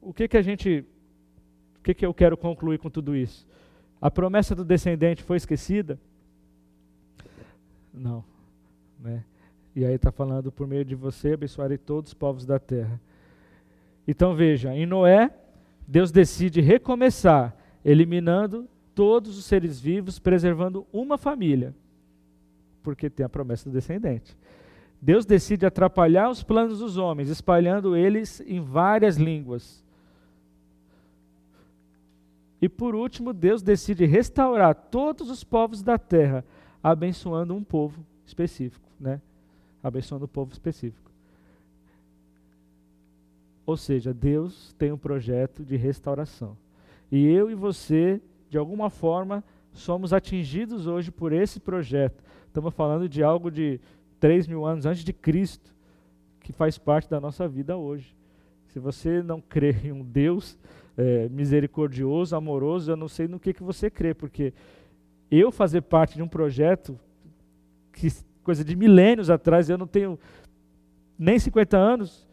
[0.00, 0.84] o que que a gente,
[1.78, 3.46] o que que eu quero concluir com tudo isso?
[4.00, 5.98] A promessa do descendente foi esquecida?
[7.94, 8.24] Não,
[8.98, 9.24] né?
[9.74, 13.00] E aí está falando por meio de você abençoarei todos os povos da terra.
[14.06, 15.30] Então veja, em Noé,
[15.86, 21.74] Deus decide recomeçar, eliminando todos os seres vivos, preservando uma família,
[22.82, 24.36] porque tem a promessa do descendente.
[25.00, 29.82] Deus decide atrapalhar os planos dos homens, espalhando eles em várias línguas.
[32.60, 36.44] E por último, Deus decide restaurar todos os povos da terra,
[36.80, 39.20] abençoando um povo específico, né?
[39.82, 41.11] Abençoando um povo específico.
[43.72, 46.58] Ou seja, Deus tem um projeto de restauração.
[47.10, 48.20] E eu e você,
[48.50, 49.42] de alguma forma,
[49.72, 52.22] somos atingidos hoje por esse projeto.
[52.46, 53.80] Estamos falando de algo de
[54.20, 55.74] 3 mil anos antes de Cristo,
[56.40, 58.14] que faz parte da nossa vida hoje.
[58.66, 60.58] Se você não crê em um Deus
[60.94, 64.52] é, misericordioso, amoroso, eu não sei no que, que você crê, porque
[65.30, 67.00] eu fazer parte de um projeto
[67.90, 68.08] que
[68.44, 70.18] coisa de milênios atrás, eu não tenho
[71.18, 72.30] nem 50 anos,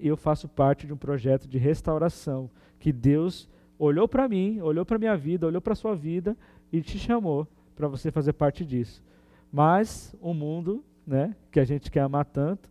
[0.00, 3.48] eu faço parte de um projeto de restauração que Deus
[3.78, 6.36] olhou para mim, olhou para minha vida, olhou para sua vida
[6.72, 7.46] e te chamou
[7.76, 9.02] para você fazer parte disso.
[9.52, 12.68] Mas o mundo, né, que a gente quer amar tanto,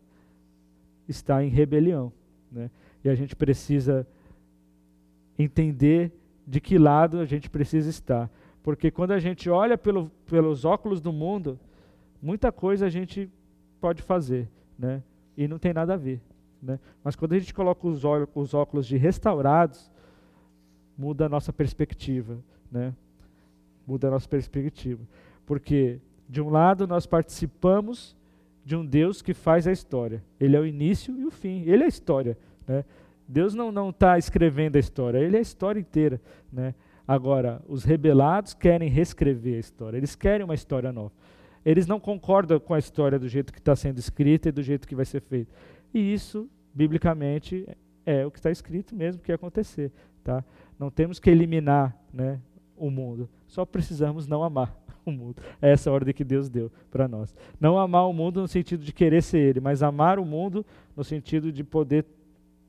[1.08, 2.12] está em rebelião,
[2.52, 2.70] né?
[3.04, 4.06] E a gente precisa
[5.40, 6.12] entender
[6.46, 8.30] de que lado a gente precisa estar,
[8.62, 11.58] porque quando a gente olha pelo, pelos óculos do mundo,
[12.22, 13.30] muita coisa a gente
[13.80, 15.02] pode fazer, né?
[15.38, 16.22] E não tem nada a ver.
[16.62, 16.80] Né?
[17.04, 18.04] Mas quando a gente coloca os,
[18.36, 19.92] os óculos de restaurados,
[20.98, 22.38] muda a nossa perspectiva.
[22.72, 22.94] Né?
[23.86, 25.04] Muda a nossa perspectiva.
[25.46, 28.16] Porque, de um lado, nós participamos
[28.66, 30.24] de um Deus que faz a história.
[30.40, 31.64] Ele é o início e o fim.
[31.66, 32.38] Ele é a história.
[32.68, 32.84] Né?
[33.28, 36.22] Deus não está escrevendo a história, ele é a história inteira.
[36.52, 36.74] Né?
[37.06, 41.12] Agora, os rebelados querem reescrever a história, eles querem uma história nova.
[41.66, 44.88] Eles não concordam com a história do jeito que está sendo escrita e do jeito
[44.88, 45.52] que vai ser feito.
[45.98, 47.68] E isso, biblicamente,
[48.06, 49.92] é o que está escrito mesmo que ia acontecer.
[50.24, 50.46] Tá?
[50.78, 52.40] Não temos que eliminar né,
[52.78, 55.42] o mundo, só precisamos não amar o mundo.
[55.60, 57.34] É essa a ordem que Deus deu para nós.
[57.60, 60.64] Não amar o mundo no sentido de querer ser ele, mas amar o mundo
[60.96, 62.06] no sentido de poder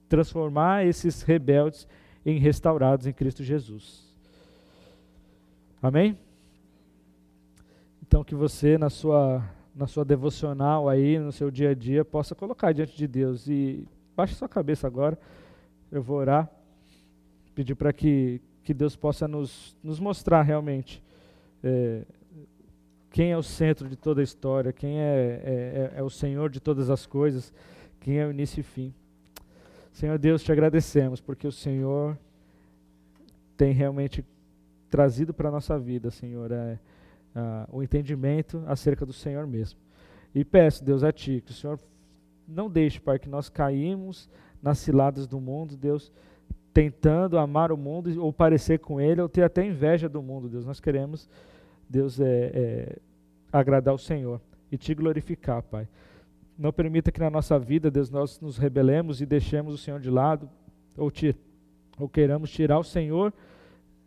[0.09, 1.87] transformar esses rebeldes
[2.25, 4.11] em restaurados em Cristo Jesus.
[5.83, 6.17] Amém?
[8.01, 9.45] Então que você na sua
[9.79, 13.47] na sua devocional aí, no seu dia a dia, possa colocar diante de Deus.
[13.47, 13.87] E
[14.17, 15.17] baixe sua cabeça agora,
[15.93, 16.51] eu vou orar,
[17.55, 21.01] pedir para que, que Deus possa nos, nos mostrar realmente
[21.63, 22.03] é,
[23.13, 26.51] quem é o centro de toda a história, quem é, é, é, é o Senhor
[26.51, 27.55] de todas as coisas,
[28.01, 28.93] quem é o início e fim.
[29.93, 32.19] Senhor Deus, te agradecemos, porque o Senhor
[33.57, 34.25] tem realmente
[34.91, 36.81] trazido para a nossa vida, Senhor, é,
[37.39, 39.79] uh, o entendimento acerca do Senhor mesmo.
[40.35, 41.79] E peço, Deus, a Ti, que o Senhor
[42.47, 44.29] não deixe, Pai, que nós caímos
[44.63, 46.13] nas ciladas do mundo, Deus,
[46.73, 50.67] tentando amar o mundo ou parecer com ele, ou ter até inveja do mundo, Deus.
[50.67, 51.29] Nós queremos,
[51.89, 52.99] Deus, é, é,
[53.53, 54.41] agradar o Senhor
[54.71, 55.89] e Te glorificar, Pai.
[56.59, 60.11] Não permita que na nossa vida, Deus, nós nos rebelemos e deixemos o Senhor de
[60.11, 60.51] lado,
[60.97, 61.35] ou, te,
[61.99, 63.33] ou queiramos tirar o Senhor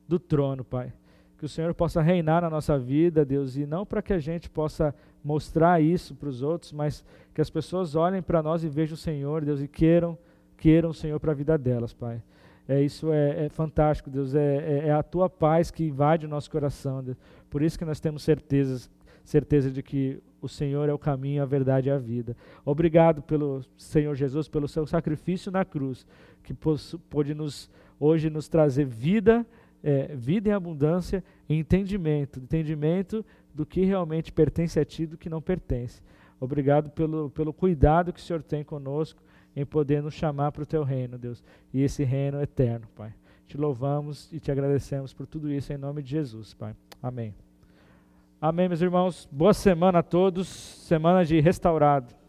[0.08, 0.94] do trono, Pai
[1.42, 4.48] que o Senhor possa reinar na nossa vida, Deus, e não para que a gente
[4.48, 4.94] possa
[5.24, 7.04] mostrar isso para os outros, mas
[7.34, 10.16] que as pessoas olhem para nós e vejam o Senhor, Deus, e queiram,
[10.56, 12.22] queiram o Senhor para a vida delas, Pai.
[12.68, 16.30] É, isso é, é fantástico, Deus, é, é, é, a tua paz que invade o
[16.30, 17.18] nosso coração, Deus.
[17.50, 18.88] por isso que nós temos certezas,
[19.24, 22.38] certeza de que o Senhor é o caminho, a verdade e a vida.
[22.64, 26.06] Obrigado pelo Senhor Jesus, pelo seu sacrifício na cruz,
[26.44, 26.54] que
[27.10, 27.68] pôde nos,
[28.00, 29.44] hoje nos trazer vida
[29.84, 35.18] é, vida em abundância e entendimento, entendimento do que realmente pertence a Ti e do
[35.18, 36.02] que não pertence.
[36.40, 39.22] Obrigado pelo, pelo cuidado que o Senhor tem conosco
[39.56, 41.44] em poder nos chamar para o Teu reino, Deus,
[41.74, 43.14] e esse reino eterno, Pai.
[43.48, 46.74] Te louvamos e te agradecemos por tudo isso em nome de Jesus, Pai.
[47.03, 47.36] Amém.
[48.40, 49.28] Amém, meus irmãos.
[49.32, 50.48] Boa semana a todos.
[50.48, 52.20] Semana de restaurado.